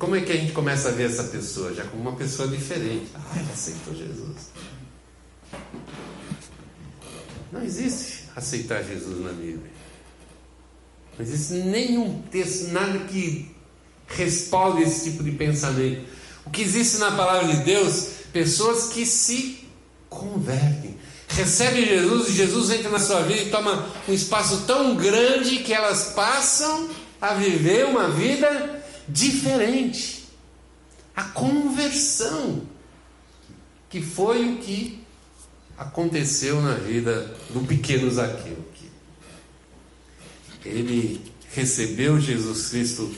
Como 0.02 0.16
é 0.16 0.22
que 0.22 0.32
a 0.32 0.36
gente 0.36 0.52
começa 0.52 0.90
a 0.90 0.92
ver 0.92 1.12
essa 1.12 1.26
pessoa? 1.26 1.76
Já 1.76 1.84
como 1.84 2.02
uma 2.02 2.16
pessoa 2.18 2.48
diferente. 2.48 3.12
Ah, 3.14 3.40
ele 3.40 3.52
aceitou 3.52 3.94
Jesus. 3.94 4.50
Não 7.52 7.62
existe 7.64 8.30
aceitar 8.36 8.84
Jesus 8.84 9.20
na 9.20 9.32
Bíblia. 9.32 9.72
Não 11.18 11.26
existe 11.26 11.54
nenhum 11.54 12.22
texto, 12.32 12.70
nada 12.70 13.00
que 13.00 13.52
responda 14.08 14.82
esse 14.82 15.12
tipo 15.12 15.24
de 15.24 15.32
pensamento. 15.32 16.06
O 16.46 16.50
que 16.50 16.62
existe 16.62 16.98
na 16.98 17.12
palavra 17.12 17.54
de 17.54 17.64
Deus, 17.64 18.08
pessoas 18.32 18.94
que 18.94 19.06
se 19.06 19.68
convertem, 20.10 20.98
recebem 21.28 21.86
Jesus 21.86 22.30
e 22.30 22.34
Jesus 22.34 22.70
entra 22.72 22.90
na 22.90 23.00
sua 23.00 23.22
vida 23.22 23.42
e 23.42 23.50
toma 23.50 23.90
um 24.08 24.14
espaço 24.14 24.64
tão 24.66 24.96
grande 24.96 25.60
que 25.60 25.74
elas 25.74 26.14
passam 26.14 26.90
a 27.22 27.34
viver 27.34 27.86
uma 27.86 28.10
vida 28.10 28.84
diferente. 29.08 30.26
A 31.16 31.24
conversão, 31.24 32.62
que 33.90 34.02
foi 34.02 34.54
o 34.54 34.58
que 34.58 35.01
aconteceu 35.82 36.62
na 36.62 36.76
vida 36.76 37.36
do 37.50 37.62
pequeno 37.62 38.10
Zaqueu. 38.12 38.58
Ele 40.64 41.20
recebeu 41.54 42.20
Jesus 42.20 42.70
Cristo 42.70 43.12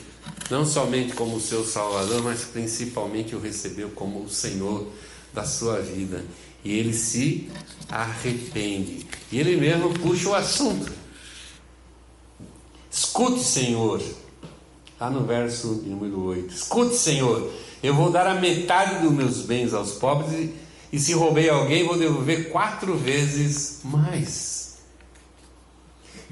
não 0.50 0.64
somente 0.64 1.12
como 1.12 1.38
seu 1.40 1.64
Salvador, 1.64 2.22
mas 2.22 2.44
principalmente 2.44 3.36
o 3.36 3.40
recebeu 3.40 3.90
como 3.90 4.22
o 4.22 4.30
Senhor 4.30 4.90
da 5.32 5.44
sua 5.44 5.80
vida. 5.80 6.24
E 6.64 6.72
ele 6.72 6.94
se 6.94 7.50
arrepende. 7.90 9.06
E 9.30 9.38
ele 9.38 9.56
mesmo 9.56 9.92
puxa 9.98 10.30
o 10.30 10.34
assunto. 10.34 10.90
Escute, 12.90 13.44
Senhor, 13.44 14.00
Está 14.94 15.10
no 15.10 15.26
verso 15.26 15.82
número 15.84 16.22
8. 16.22 16.54
Escute, 16.54 16.94
Senhor, 16.94 17.52
eu 17.82 17.92
vou 17.92 18.12
dar 18.12 18.28
a 18.28 18.34
metade 18.34 19.02
dos 19.02 19.12
meus 19.12 19.42
bens 19.42 19.74
aos 19.74 19.92
pobres 19.94 20.50
e, 20.94 20.98
se 21.00 21.12
roubei 21.12 21.48
alguém, 21.48 21.84
vou 21.84 21.98
devolver 21.98 22.50
quatro 22.50 22.96
vezes 22.96 23.80
mais. 23.82 24.78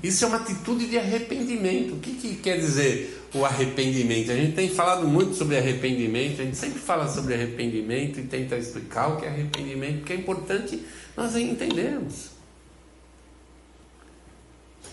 Isso 0.00 0.24
é 0.24 0.28
uma 0.28 0.36
atitude 0.36 0.86
de 0.86 0.96
arrependimento. 0.96 1.94
O 1.94 1.98
que, 1.98 2.14
que 2.14 2.36
quer 2.36 2.60
dizer 2.60 3.28
o 3.34 3.44
arrependimento? 3.44 4.30
A 4.30 4.36
gente 4.36 4.54
tem 4.54 4.68
falado 4.68 5.04
muito 5.08 5.34
sobre 5.34 5.58
arrependimento, 5.58 6.40
a 6.40 6.44
gente 6.44 6.56
sempre 6.56 6.78
fala 6.78 7.08
sobre 7.08 7.34
arrependimento 7.34 8.20
e 8.20 8.22
tenta 8.22 8.56
explicar 8.56 9.08
o 9.08 9.16
que 9.16 9.26
é 9.26 9.30
arrependimento, 9.30 9.96
porque 9.96 10.12
é 10.12 10.16
importante 10.16 10.80
nós 11.16 11.34
entendermos. 11.34 12.30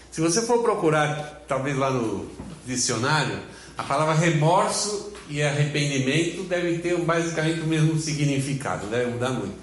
Se 0.10 0.20
você 0.20 0.42
for 0.42 0.64
procurar, 0.64 1.44
talvez 1.48 1.78
lá 1.78 1.92
no 1.92 2.28
dicionário, 2.66 3.38
a 3.80 3.84
palavra 3.84 4.14
remorso 4.14 5.14
e 5.30 5.42
arrependimento 5.42 6.44
devem 6.44 6.80
ter 6.80 6.98
basicamente 6.98 7.62
o 7.62 7.66
mesmo 7.66 7.98
significado, 7.98 8.88
deve 8.88 9.12
mudar 9.12 9.30
muito. 9.30 9.56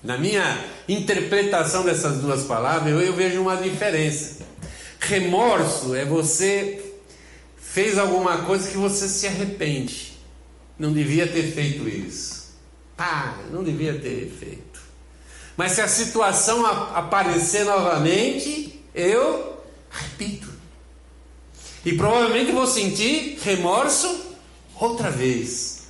Na 0.00 0.16
minha 0.16 0.64
interpretação 0.88 1.84
dessas 1.84 2.18
duas 2.18 2.44
palavras, 2.44 2.92
eu, 3.02 3.12
vejo 3.14 3.42
uma 3.42 3.56
diferença. 3.56 4.46
Remorso 5.00 5.92
é 5.96 6.04
você 6.04 6.80
fez 7.56 7.98
alguma 7.98 8.38
coisa 8.42 8.70
que 8.70 8.76
você 8.76 9.08
se 9.08 9.26
arrepende. 9.26 10.12
Não 10.78 10.92
devia 10.92 11.26
ter 11.26 11.50
feito 11.50 11.88
isso. 11.88 12.54
Ah, 12.96 13.38
não 13.50 13.64
devia 13.64 13.94
ter 13.94 14.32
feito. 14.38 14.80
Mas 15.56 15.72
se 15.72 15.80
a 15.80 15.88
situação 15.88 16.64
aparecer 16.64 17.64
novamente, 17.64 18.84
eu 18.94 19.60
repito. 19.90 20.51
E 21.84 21.94
provavelmente 21.94 22.52
vou 22.52 22.66
sentir 22.66 23.38
remorso 23.42 24.08
outra 24.78 25.10
vez. 25.10 25.82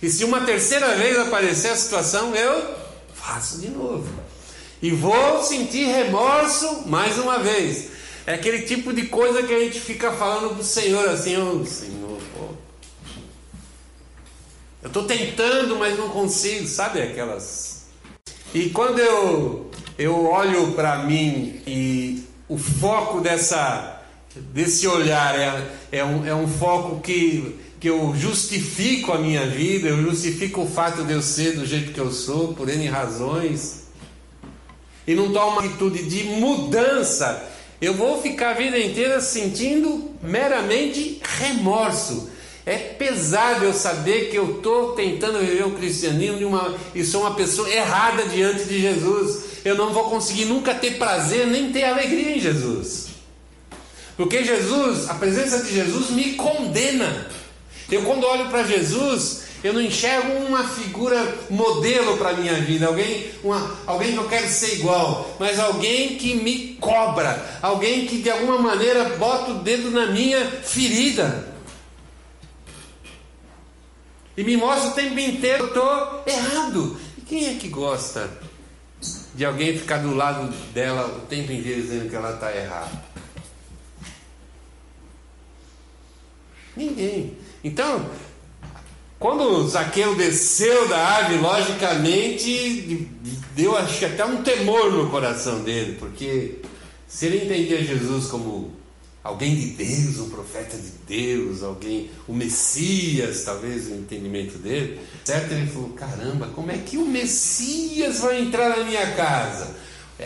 E 0.00 0.08
se 0.08 0.24
uma 0.24 0.42
terceira 0.42 0.94
vez 0.96 1.18
aparecer 1.18 1.70
a 1.70 1.76
situação, 1.76 2.34
eu 2.34 2.74
faço 3.14 3.58
de 3.58 3.68
novo. 3.68 4.08
E 4.80 4.92
vou 4.92 5.42
sentir 5.42 5.86
remorso 5.86 6.88
mais 6.88 7.18
uma 7.18 7.38
vez. 7.38 7.90
É 8.24 8.34
aquele 8.34 8.62
tipo 8.62 8.92
de 8.92 9.06
coisa 9.06 9.42
que 9.42 9.52
a 9.52 9.58
gente 9.58 9.80
fica 9.80 10.12
falando 10.12 10.50
para 10.50 10.60
o 10.60 10.64
Senhor 10.64 11.08
assim, 11.08 11.36
oh, 11.36 11.64
Senhor. 11.64 12.18
Eu 14.80 14.88
estou 14.88 15.04
tentando, 15.04 15.76
mas 15.76 15.98
não 15.98 16.08
consigo, 16.10 16.66
sabe 16.66 17.02
aquelas. 17.02 17.86
E 18.54 18.70
quando 18.70 19.00
eu, 19.00 19.70
eu 19.98 20.26
olho 20.26 20.72
para 20.72 20.98
mim 20.98 21.60
e 21.66 22.22
o 22.48 22.56
foco 22.56 23.20
dessa 23.20 23.97
desse 24.36 24.86
olhar, 24.86 25.38
é, 25.38 25.98
é, 25.98 26.04
um, 26.04 26.26
é 26.26 26.34
um 26.34 26.46
foco 26.46 27.00
que, 27.00 27.56
que 27.80 27.88
eu 27.88 28.14
justifico 28.16 29.12
a 29.12 29.18
minha 29.18 29.46
vida, 29.46 29.88
eu 29.88 30.02
justifico 30.02 30.62
o 30.62 30.68
fato 30.68 31.04
de 31.04 31.12
eu 31.12 31.22
ser 31.22 31.56
do 31.56 31.66
jeito 31.66 31.92
que 31.92 32.00
eu 32.00 32.12
sou, 32.12 32.54
por 32.54 32.68
N 32.68 32.86
razões. 32.86 33.84
e 35.06 35.14
não 35.14 35.32
toma 35.32 35.52
uma 35.52 35.60
atitude 35.60 36.04
de 36.04 36.24
mudança, 36.24 37.48
eu 37.80 37.94
vou 37.94 38.20
ficar 38.20 38.50
a 38.50 38.54
vida 38.54 38.78
inteira 38.78 39.20
sentindo 39.20 40.10
meramente 40.22 41.20
remorso. 41.38 42.28
É 42.66 42.76
pesado 42.76 43.64
eu 43.64 43.72
saber 43.72 44.30
que 44.30 44.36
eu 44.36 44.56
estou 44.56 44.92
tentando 44.92 45.38
viver 45.38 45.64
o 45.64 45.70
cristianismo 45.70 46.48
uma, 46.48 46.74
e 46.94 47.02
sou 47.02 47.22
uma 47.22 47.34
pessoa 47.34 47.70
errada 47.70 48.26
diante 48.26 48.64
de 48.64 48.78
Jesus. 48.78 49.44
Eu 49.64 49.74
não 49.74 49.94
vou 49.94 50.10
conseguir 50.10 50.44
nunca 50.44 50.74
ter 50.74 50.98
prazer 50.98 51.46
nem 51.46 51.72
ter 51.72 51.84
alegria 51.84 52.36
em 52.36 52.40
Jesus. 52.40 53.07
Porque 54.18 54.42
Jesus, 54.42 55.08
a 55.08 55.14
presença 55.14 55.62
de 55.62 55.72
Jesus 55.72 56.10
me 56.10 56.34
condena. 56.34 57.28
Eu 57.88 58.02
quando 58.02 58.26
olho 58.26 58.48
para 58.48 58.64
Jesus, 58.64 59.44
eu 59.62 59.72
não 59.72 59.80
enxergo 59.80 60.32
uma 60.44 60.64
figura 60.64 61.36
modelo 61.48 62.16
para 62.16 62.30
a 62.30 62.32
minha 62.32 62.54
vida, 62.54 62.88
alguém, 62.88 63.30
uma, 63.44 63.78
alguém 63.86 64.12
que 64.12 64.18
eu 64.18 64.28
quero 64.28 64.48
ser 64.48 64.74
igual, 64.74 65.36
mas 65.38 65.60
alguém 65.60 66.16
que 66.16 66.34
me 66.34 66.74
cobra, 66.80 67.60
alguém 67.62 68.06
que 68.08 68.20
de 68.20 68.28
alguma 68.28 68.58
maneira 68.58 69.04
bota 69.10 69.52
o 69.52 69.58
dedo 69.60 69.88
na 69.92 70.06
minha 70.06 70.44
ferida. 70.62 71.54
E 74.36 74.42
me 74.42 74.56
mostra 74.56 74.90
o 74.90 74.94
tempo 74.94 75.16
inteiro 75.16 75.70
que 75.70 75.78
eu 75.78 75.84
estou 75.84 76.24
errado. 76.26 77.00
E 77.16 77.20
quem 77.20 77.46
é 77.46 77.54
que 77.54 77.68
gosta 77.68 78.28
de 79.32 79.44
alguém 79.44 79.78
ficar 79.78 79.98
do 79.98 80.12
lado 80.12 80.52
dela 80.74 81.06
o 81.06 81.26
tempo 81.26 81.52
inteiro 81.52 81.82
dizendo 81.82 82.10
que 82.10 82.16
ela 82.16 82.34
está 82.34 82.52
errada? 82.52 83.06
Ninguém. 86.78 87.36
Então, 87.64 88.08
quando 89.18 89.66
Zaqueu 89.68 90.14
desceu 90.14 90.88
da 90.88 90.96
árvore, 90.96 91.40
logicamente 91.40 93.08
deu 93.56 93.76
acho 93.76 93.98
que 93.98 94.04
até 94.04 94.24
um 94.24 94.44
temor 94.44 94.92
no 94.92 95.10
coração 95.10 95.64
dele, 95.64 95.96
porque 95.98 96.60
se 97.08 97.26
ele 97.26 97.44
entendia 97.44 97.84
Jesus 97.84 98.26
como 98.26 98.72
alguém 99.24 99.56
de 99.56 99.70
Deus, 99.70 100.20
um 100.20 100.30
profeta 100.30 100.76
de 100.76 100.92
Deus, 101.04 101.64
alguém, 101.64 102.08
o 102.28 102.32
Messias, 102.32 103.42
talvez 103.42 103.88
o 103.88 103.94
entendimento 103.94 104.56
dele, 104.58 105.00
certo? 105.24 105.50
Ele 105.50 105.66
falou: 105.66 105.88
caramba, 105.90 106.46
como 106.54 106.70
é 106.70 106.78
que 106.78 106.96
o 106.96 107.04
Messias 107.04 108.20
vai 108.20 108.40
entrar 108.40 108.68
na 108.68 108.84
minha 108.84 109.14
casa? 109.16 109.74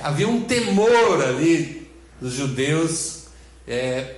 Havia 0.02 0.28
um 0.28 0.42
temor 0.42 1.22
ali 1.22 1.88
dos 2.20 2.34
judeus 2.34 3.22
é, 3.66 4.16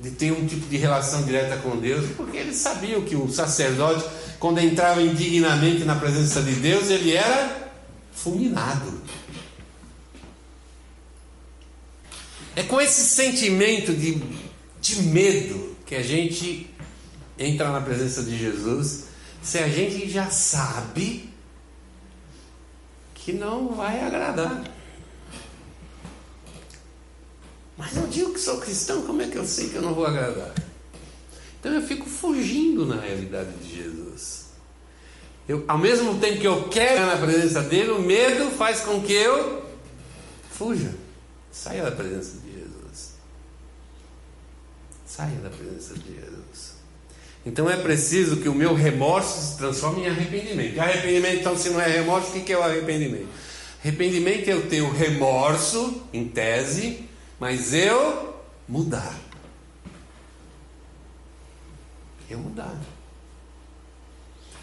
de 0.00 0.10
ter 0.12 0.32
um 0.32 0.46
tipo 0.46 0.66
de 0.66 0.78
relação 0.78 1.22
direta 1.24 1.58
com 1.58 1.76
Deus, 1.76 2.10
porque 2.16 2.38
eles 2.38 2.56
sabiam 2.56 3.02
que 3.02 3.14
o 3.14 3.30
sacerdote, 3.30 4.08
quando 4.38 4.58
entrava 4.58 5.02
indignamente 5.02 5.84
na 5.84 5.94
presença 5.94 6.40
de 6.42 6.54
Deus, 6.54 6.88
ele 6.88 7.12
era 7.12 7.70
fulminado. 8.10 8.98
É 12.56 12.62
com 12.62 12.80
esse 12.80 13.02
sentimento 13.02 13.92
de, 13.92 14.22
de 14.80 15.02
medo 15.02 15.76
que 15.84 15.94
a 15.94 16.02
gente 16.02 16.70
entra 17.38 17.70
na 17.70 17.80
presença 17.80 18.22
de 18.22 18.38
Jesus, 18.38 19.04
se 19.42 19.58
a 19.58 19.68
gente 19.68 20.08
já 20.08 20.30
sabe 20.30 21.30
que 23.14 23.32
não 23.34 23.74
vai 23.74 24.02
agradar. 24.02 24.64
Mas 27.80 27.96
eu 27.96 28.06
digo 28.08 28.34
que 28.34 28.38
sou 28.38 28.58
cristão, 28.58 29.06
como 29.06 29.22
é 29.22 29.26
que 29.26 29.36
eu 29.36 29.46
sei 29.46 29.70
que 29.70 29.76
eu 29.76 29.80
não 29.80 29.94
vou 29.94 30.04
agradar? 30.04 30.52
Então 31.58 31.72
eu 31.72 31.80
fico 31.80 32.04
fugindo 32.04 32.84
na 32.84 33.00
realidade 33.00 33.50
de 33.54 33.74
Jesus. 33.74 34.50
Eu, 35.48 35.64
ao 35.66 35.78
mesmo 35.78 36.18
tempo 36.20 36.40
que 36.40 36.46
eu 36.46 36.68
quero 36.68 37.06
na 37.06 37.16
presença 37.16 37.62
dele, 37.62 37.92
o 37.92 38.02
medo 38.02 38.50
faz 38.50 38.80
com 38.80 39.00
que 39.00 39.14
eu 39.14 39.64
fuja. 40.50 40.94
Saia 41.50 41.84
da 41.84 41.90
presença 41.90 42.36
de 42.44 42.52
Jesus. 42.52 43.14
Saia 45.06 45.36
da 45.36 45.48
presença 45.48 45.94
de 45.94 46.14
Jesus. 46.14 46.74
Então 47.46 47.68
é 47.68 47.78
preciso 47.78 48.36
que 48.36 48.48
o 48.50 48.54
meu 48.54 48.74
remorso 48.74 49.40
se 49.40 49.56
transforme 49.56 50.02
em 50.02 50.08
arrependimento. 50.08 50.78
Arrependimento, 50.78 51.40
então, 51.40 51.56
se 51.56 51.70
não 51.70 51.80
é 51.80 51.88
remorso, 51.88 52.36
o 52.36 52.42
que 52.42 52.52
é 52.52 52.58
o 52.58 52.62
arrependimento? 52.62 53.28
Arrependimento 53.82 54.48
é 54.48 54.52
eu 54.52 54.68
ter 54.68 54.82
o 54.82 54.90
remorso, 54.90 56.02
em 56.12 56.28
tese, 56.28 57.08
mas 57.40 57.72
eu 57.72 58.38
mudar. 58.68 59.18
Eu 62.28 62.38
mudar. 62.38 62.78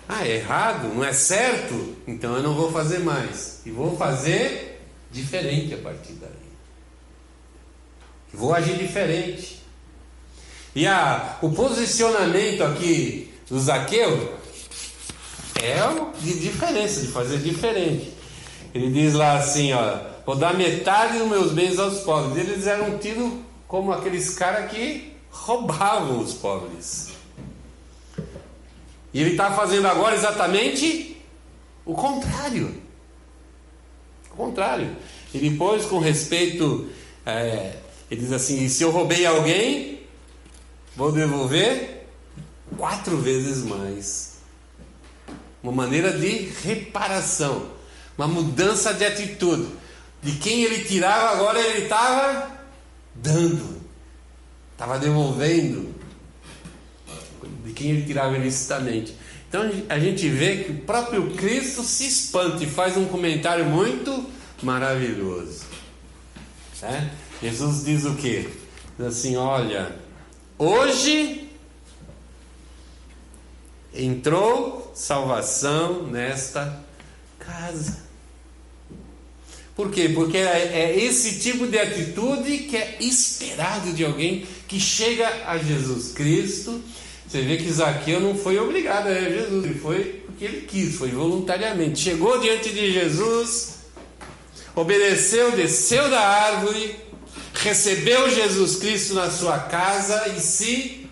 Ah, 0.07 0.25
é 0.25 0.37
errado? 0.37 0.93
Não 0.93 1.03
é 1.03 1.11
certo? 1.11 1.97
Então 2.07 2.35
eu 2.37 2.43
não 2.43 2.53
vou 2.53 2.71
fazer 2.71 2.99
mais. 2.99 3.61
E 3.65 3.71
vou 3.71 3.97
fazer 3.97 4.81
diferente 5.11 5.73
a 5.73 5.77
partir 5.77 6.13
daí. 6.13 6.31
Vou 8.31 8.53
agir 8.53 8.77
diferente. 8.77 9.61
E 10.75 10.85
a, 10.85 11.39
o 11.41 11.49
posicionamento 11.49 12.63
aqui 12.63 13.33
do 13.49 13.59
Zaqueu 13.59 14.37
é 15.55 15.79
de 16.21 16.39
diferença, 16.39 17.01
de 17.01 17.07
fazer 17.07 17.39
diferente. 17.39 18.13
Ele 18.73 18.91
diz 18.91 19.13
lá 19.13 19.37
assim, 19.37 19.73
ó, 19.73 20.16
vou 20.27 20.35
dar 20.35 20.53
metade 20.53 21.19
dos 21.19 21.29
meus 21.29 21.53
bens 21.53 21.79
aos 21.79 22.01
pobres. 22.01 22.37
Eles 22.37 22.67
eram 22.67 22.97
tidos 22.97 23.31
como 23.65 23.93
aqueles 23.93 24.31
caras 24.31 24.69
que 24.69 25.13
roubavam 25.31 26.19
os 26.19 26.33
pobres. 26.33 27.13
E 29.13 29.21
ele 29.21 29.31
está 29.31 29.53
fazendo 29.53 29.87
agora 29.87 30.15
exatamente 30.15 31.15
o 31.85 31.93
contrário. 31.93 32.75
O 34.29 34.35
contrário. 34.35 34.97
E 35.33 35.39
depois, 35.39 35.85
com 35.85 35.97
respeito, 35.97 36.89
é, 37.25 37.77
ele 38.11 38.19
diz 38.19 38.33
assim: 38.33 38.67
se 38.67 38.83
eu 38.83 38.91
roubei 38.91 39.25
alguém, 39.25 40.01
vou 40.93 41.09
devolver 41.09 42.05
quatro 42.77 43.15
vezes 43.15 43.63
mais. 43.63 44.39
Uma 45.63 45.71
maneira 45.71 46.11
de 46.11 46.49
reparação, 46.65 47.71
uma 48.17 48.27
mudança 48.27 48.93
de 48.93 49.05
atitude. 49.05 49.86
De 50.27 50.33
quem 50.33 50.61
ele 50.63 50.83
tirava, 50.83 51.29
agora 51.29 51.57
ele 51.57 51.85
estava 51.85 52.51
dando, 53.15 53.81
estava 54.73 54.99
devolvendo. 54.99 55.95
De 57.63 57.71
quem 57.71 57.91
ele 57.91 58.05
tirava 58.05 58.35
ilicitamente. 58.35 59.15
Então 59.47 59.61
a 59.87 59.97
gente 59.97 60.27
vê 60.27 60.65
que 60.65 60.71
o 60.73 60.79
próprio 60.81 61.33
Cristo 61.33 61.81
se 61.81 62.05
espanta 62.05 62.61
e 62.61 62.67
faz 62.67 62.97
um 62.97 63.05
comentário 63.05 63.63
muito 63.67 64.29
maravilhoso. 64.61 65.63
Né? 66.81 67.09
Jesus 67.41 67.85
diz 67.85 68.03
o 68.03 68.15
que? 68.15 68.49
Diz 68.97 69.07
assim: 69.07 69.37
olha, 69.37 69.95
hoje 70.57 71.49
entrou 73.93 74.91
salvação 74.93 76.03
nesta 76.03 76.83
casa. 77.39 78.06
Por 79.77 79.91
quê? 79.91 80.09
Porque 80.09 80.37
é, 80.37 80.71
é 80.73 81.05
esse 81.05 81.39
tipo 81.39 81.67
de 81.67 81.77
atitude 81.77 82.57
que 82.67 82.75
é 82.75 82.97
esperado 82.99 83.93
de 83.93 84.03
alguém 84.03 84.43
que 84.67 84.79
chega 84.79 85.27
a 85.45 85.59
Jesus 85.59 86.13
Cristo. 86.13 86.81
Você 87.27 87.43
vê 87.43 87.57
que 87.57 87.71
Zaqueu 87.71 88.19
não 88.19 88.33
foi 88.33 88.57
obrigado 88.57 89.05
a 89.05 89.13
Jesus, 89.13 89.65
ele 89.65 89.75
foi 89.75 90.23
porque 90.25 90.45
ele 90.45 90.61
quis, 90.61 90.95
foi 90.95 91.11
voluntariamente. 91.11 91.99
Chegou 91.99 92.39
diante 92.39 92.71
de 92.71 92.91
Jesus, 92.91 93.75
obedeceu, 94.75 95.51
desceu 95.51 96.09
da 96.09 96.21
árvore, 96.21 96.95
recebeu 97.53 98.31
Jesus 98.33 98.77
Cristo 98.77 99.13
na 99.13 99.29
sua 99.29 99.59
casa 99.59 100.27
e 100.35 100.39
se 100.39 101.07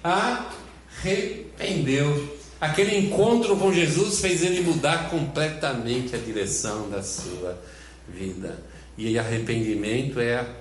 arrependeu. 1.03 2.35
Aquele 2.59 2.97
encontro 2.97 3.55
com 3.57 3.71
Jesus 3.71 4.21
fez 4.21 4.41
ele 4.41 4.61
mudar 4.61 5.11
completamente 5.11 6.15
a 6.15 6.17
direção 6.17 6.89
da 6.89 7.03
sua 7.03 7.51
vida 7.51 7.74
vida. 8.07 8.63
E 8.97 9.17
arrependimento 9.19 10.19
é 10.19 10.39
a, 10.39 10.55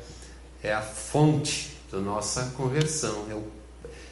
é 0.62 0.72
a 0.72 0.82
fonte 0.82 1.76
da 1.90 1.98
nossa 1.98 2.52
conversão, 2.56 3.26
é, 3.30 3.34
o, 3.34 3.44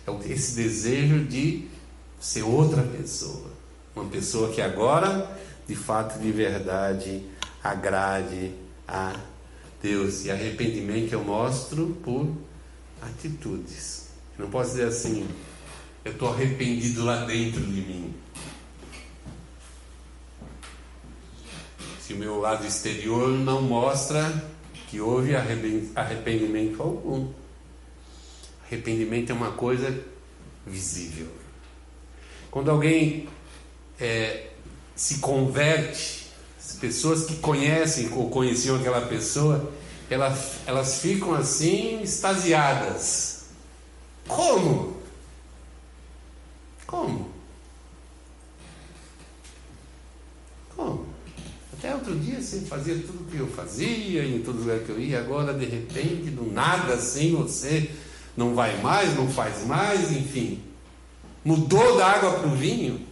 é 0.06 0.32
esse 0.32 0.54
desejo 0.54 1.24
de 1.24 1.68
ser 2.20 2.42
outra 2.42 2.82
pessoa, 2.82 3.50
uma 3.96 4.04
pessoa 4.04 4.52
que 4.52 4.62
agora, 4.62 5.36
de 5.66 5.74
fato, 5.74 6.20
de 6.20 6.30
verdade, 6.30 7.26
agrade 7.62 8.52
a 8.86 9.18
Deus. 9.82 10.24
E 10.24 10.30
arrependimento 10.30 11.12
eu 11.12 11.24
mostro 11.24 11.96
por 12.04 12.30
atitudes. 13.00 14.08
não 14.38 14.48
posso 14.48 14.70
dizer 14.70 14.86
assim, 14.86 15.26
eu 16.04 16.12
estou 16.12 16.32
arrependido 16.32 17.04
lá 17.04 17.24
dentro 17.24 17.60
de 17.60 17.80
mim. 17.80 18.14
Se 22.12 22.14
o 22.14 22.18
meu 22.18 22.38
lado 22.38 22.66
exterior 22.66 23.28
não 23.30 23.62
mostra 23.62 24.44
que 24.88 25.00
houve 25.00 25.34
arrependimento 25.34 26.82
algum. 26.82 27.32
Arrependimento 28.66 29.30
é 29.30 29.34
uma 29.34 29.52
coisa 29.52 29.98
visível. 30.66 31.28
Quando 32.50 32.70
alguém 32.70 33.28
é, 33.98 34.50
se 34.94 35.18
converte, 35.18 36.20
As 36.58 36.76
pessoas 36.76 37.24
que 37.24 37.36
conhecem 37.36 38.08
ou 38.12 38.30
conheciam 38.30 38.76
aquela 38.76 39.00
pessoa, 39.00 39.72
elas, 40.08 40.58
elas 40.64 41.00
ficam 41.00 41.34
assim 41.34 42.00
extasiadas. 42.02 43.46
Como? 44.28 44.96
Como? 46.86 47.31
Outro 52.02 52.18
dia 52.18 52.42
você 52.42 52.62
fazia 52.62 52.96
tudo 52.96 53.30
que 53.30 53.38
eu 53.38 53.46
fazia, 53.46 54.24
em 54.24 54.42
todo 54.42 54.58
lugar 54.58 54.80
que 54.80 54.90
eu 54.90 54.98
ia, 54.98 55.20
agora 55.20 55.54
de 55.54 55.64
repente, 55.64 56.30
do 56.30 56.50
nada 56.50 56.94
assim, 56.94 57.36
você 57.36 57.92
não 58.36 58.56
vai 58.56 58.82
mais, 58.82 59.14
não 59.14 59.30
faz 59.30 59.64
mais, 59.64 60.10
enfim. 60.10 60.60
Mudou 61.44 61.96
da 61.96 62.08
água 62.08 62.40
para 62.40 62.48
o 62.48 62.56
vinho. 62.56 63.06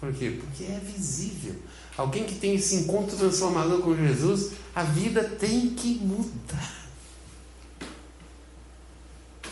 Por 0.00 0.10
quê? 0.14 0.38
Porque 0.40 0.64
é 0.64 0.80
visível. 0.82 1.54
Alguém 1.98 2.24
que 2.24 2.36
tem 2.36 2.54
esse 2.54 2.76
encontro 2.76 3.14
transformador 3.14 3.82
com 3.82 3.94
Jesus, 3.94 4.52
a 4.74 4.84
vida 4.84 5.22
tem 5.24 5.74
que 5.74 5.96
mudar. 5.96 6.88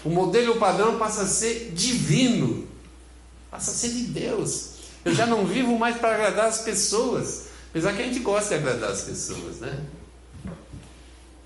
O 0.02 0.08
modelo 0.08 0.56
padrão 0.56 0.98
passa 0.98 1.24
a 1.24 1.26
ser 1.26 1.72
divino, 1.72 2.66
passa 3.50 3.70
a 3.70 3.74
ser 3.74 3.90
de 3.90 4.04
Deus. 4.04 4.75
Eu 5.06 5.14
já 5.14 5.24
não 5.24 5.46
vivo 5.46 5.78
mais 5.78 5.98
para 5.98 6.16
agradar 6.16 6.46
as 6.46 6.62
pessoas, 6.62 7.44
apesar 7.70 7.94
que 7.94 8.02
a 8.02 8.06
gente 8.06 8.18
gosta 8.18 8.48
de 8.48 8.54
agradar 8.56 8.90
as 8.90 9.02
pessoas, 9.02 9.58
né? 9.60 9.84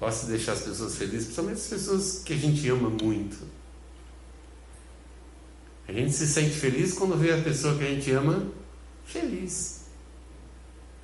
Gosta 0.00 0.24
de 0.24 0.32
deixar 0.32 0.52
as 0.52 0.62
pessoas 0.62 0.96
felizes, 0.96 1.24
principalmente 1.24 1.58
as 1.58 1.66
pessoas 1.66 2.22
que 2.24 2.32
a 2.32 2.36
gente 2.38 2.66
ama 2.70 2.88
muito. 2.88 3.36
A 5.86 5.92
gente 5.92 6.10
se 6.10 6.26
sente 6.26 6.54
feliz 6.54 6.94
quando 6.94 7.18
vê 7.18 7.34
a 7.34 7.42
pessoa 7.42 7.76
que 7.76 7.84
a 7.84 7.88
gente 7.88 8.10
ama 8.12 8.44
feliz. 9.04 9.80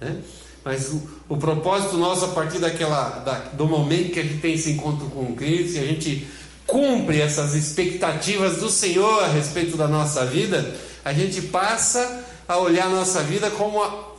Né? 0.00 0.22
Mas 0.64 0.88
o, 0.88 1.02
o, 1.28 1.36
propósito 1.36 1.98
nosso, 1.98 2.24
a 2.24 2.28
partir 2.28 2.58
daquela, 2.58 3.18
da, 3.18 3.38
do 3.50 3.66
momento 3.66 4.14
que 4.14 4.20
a 4.20 4.22
gente 4.22 4.40
tem 4.40 4.54
esse 4.54 4.70
encontro 4.70 5.10
com 5.10 5.36
Cristo, 5.36 5.76
e 5.76 5.80
a 5.80 5.84
gente 5.84 6.26
cumpre 6.66 7.20
essas 7.20 7.54
expectativas 7.54 8.56
do 8.60 8.70
Senhor 8.70 9.24
a 9.24 9.28
respeito 9.28 9.76
da 9.76 9.86
nossa 9.86 10.24
vida, 10.24 10.74
a 11.04 11.12
gente 11.12 11.42
passa 11.42 12.24
a 12.48 12.58
olhar 12.58 12.86
a 12.86 12.90
nossa 12.90 13.22
vida 13.22 13.50
como 13.50 13.78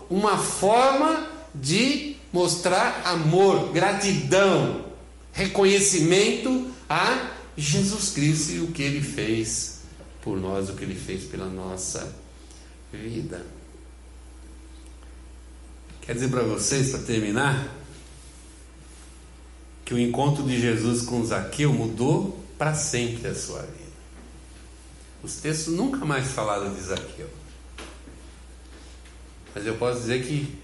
uma, 0.09 0.37
forma 0.37 1.27
de 1.53 2.15
mostrar 2.31 3.01
amor, 3.05 3.71
gratidão, 3.71 4.85
reconhecimento 5.31 6.71
a 6.89 7.31
Jesus 7.57 8.11
Cristo 8.11 8.51
e 8.51 8.59
o 8.61 8.71
que 8.71 8.83
ele 8.83 9.01
fez 9.01 9.79
por 10.21 10.39
nós, 10.39 10.69
o 10.69 10.73
que 10.73 10.83
ele 10.83 10.95
fez 10.95 11.23
pela 11.23 11.47
nossa 11.47 12.13
vida. 12.91 13.45
Quer 16.01 16.13
dizer 16.13 16.29
para 16.29 16.43
vocês, 16.43 16.89
para 16.91 16.99
terminar, 16.99 17.67
que 19.83 19.93
o 19.93 19.99
encontro 19.99 20.43
de 20.43 20.59
Jesus 20.59 21.03
com 21.03 21.23
Zaqueu 21.25 21.71
mudou 21.71 22.43
para 22.57 22.73
sempre 22.73 23.27
a 23.27 23.35
sua 23.35 23.61
vida. 23.61 23.87
Os 25.23 25.35
textos 25.37 25.73
nunca 25.73 26.05
mais 26.05 26.27
falaram 26.27 26.73
de 26.73 26.81
Zaqueu. 26.81 27.29
Mas 29.57 29.65
eu 29.65 29.73
posso 29.73 30.01
dizer 30.01 30.23
que 30.23 30.55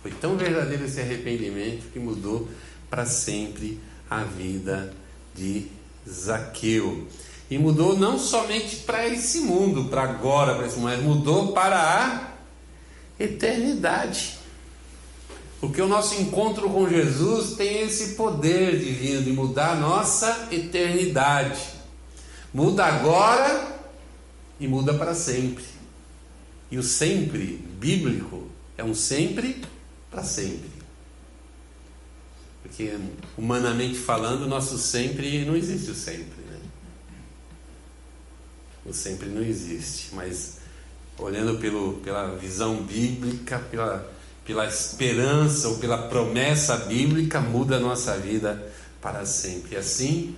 foi 0.00 0.12
tão 0.12 0.36
verdadeiro 0.36 0.84
esse 0.84 1.00
arrependimento 1.00 1.90
que 1.92 1.98
mudou 1.98 2.48
para 2.88 3.04
sempre 3.04 3.80
a 4.08 4.22
vida 4.22 4.94
de 5.34 5.66
Zaqueu. 6.08 7.08
E 7.50 7.58
mudou 7.58 7.98
não 7.98 8.16
somente 8.16 8.76
para 8.76 9.04
esse 9.08 9.40
mundo, 9.40 9.86
para 9.86 10.02
agora, 10.02 10.54
para 10.54 10.66
esse 10.66 10.76
mundo, 10.76 10.90
mas 10.90 11.02
mudou 11.02 11.52
para 11.52 11.76
a 11.76 12.34
eternidade. 13.18 14.38
Porque 15.60 15.82
o 15.82 15.88
nosso 15.88 16.14
encontro 16.20 16.70
com 16.70 16.88
Jesus 16.88 17.56
tem 17.56 17.80
esse 17.80 18.14
poder 18.14 18.78
divino 18.78 19.22
de 19.22 19.32
mudar 19.32 19.72
a 19.72 19.74
nossa 19.74 20.46
eternidade. 20.52 21.60
Muda 22.54 22.84
agora 22.84 23.76
e 24.60 24.68
muda 24.68 24.94
para 24.94 25.16
sempre. 25.16 25.64
E 26.70 26.78
o 26.78 26.82
sempre 26.84 27.65
bíblico 27.78 28.48
é 28.76 28.84
um 28.84 28.94
sempre 28.94 29.62
para 30.10 30.22
sempre. 30.22 30.70
Porque, 32.62 32.96
humanamente 33.38 33.96
falando, 33.96 34.46
nosso 34.46 34.76
sempre 34.78 35.44
não 35.44 35.56
existe 35.56 35.90
o 35.90 35.94
sempre. 35.94 36.42
Né? 36.50 36.58
O 38.84 38.92
sempre 38.92 39.28
não 39.28 39.42
existe. 39.42 40.14
Mas, 40.14 40.58
olhando 41.18 41.58
pelo, 41.58 41.94
pela 41.94 42.34
visão 42.36 42.82
bíblica, 42.82 43.58
pela 43.70 44.16
pela 44.46 44.64
esperança 44.64 45.68
ou 45.68 45.78
pela 45.78 45.98
promessa 45.98 46.76
bíblica, 46.76 47.40
muda 47.40 47.76
a 47.76 47.80
nossa 47.80 48.16
vida 48.16 48.72
para 49.02 49.26
sempre. 49.26 49.74
E 49.74 49.76
assim 49.76 50.36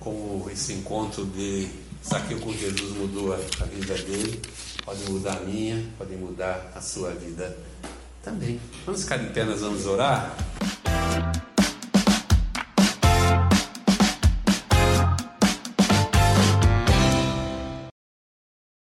como 0.00 0.50
esse 0.50 0.72
encontro 0.72 1.24
de 1.24 1.68
Zaqueu 2.06 2.40
com 2.40 2.52
Jesus 2.52 2.96
mudou 2.96 3.32
a, 3.32 3.36
a 3.36 3.64
vida 3.64 3.94
dele, 3.94 4.42
podem 4.84 5.08
mudar 5.08 5.38
a 5.38 5.40
minha, 5.40 5.82
podem 5.96 6.18
mudar 6.18 6.72
a 6.74 6.80
sua 6.80 7.10
vida 7.10 7.56
também. 8.22 8.60
Vamos 8.84 9.02
ficar 9.02 9.16
de 9.16 9.30
pé, 9.30 9.44
nós 9.44 9.60
vamos 9.60 9.86
orar? 9.86 10.34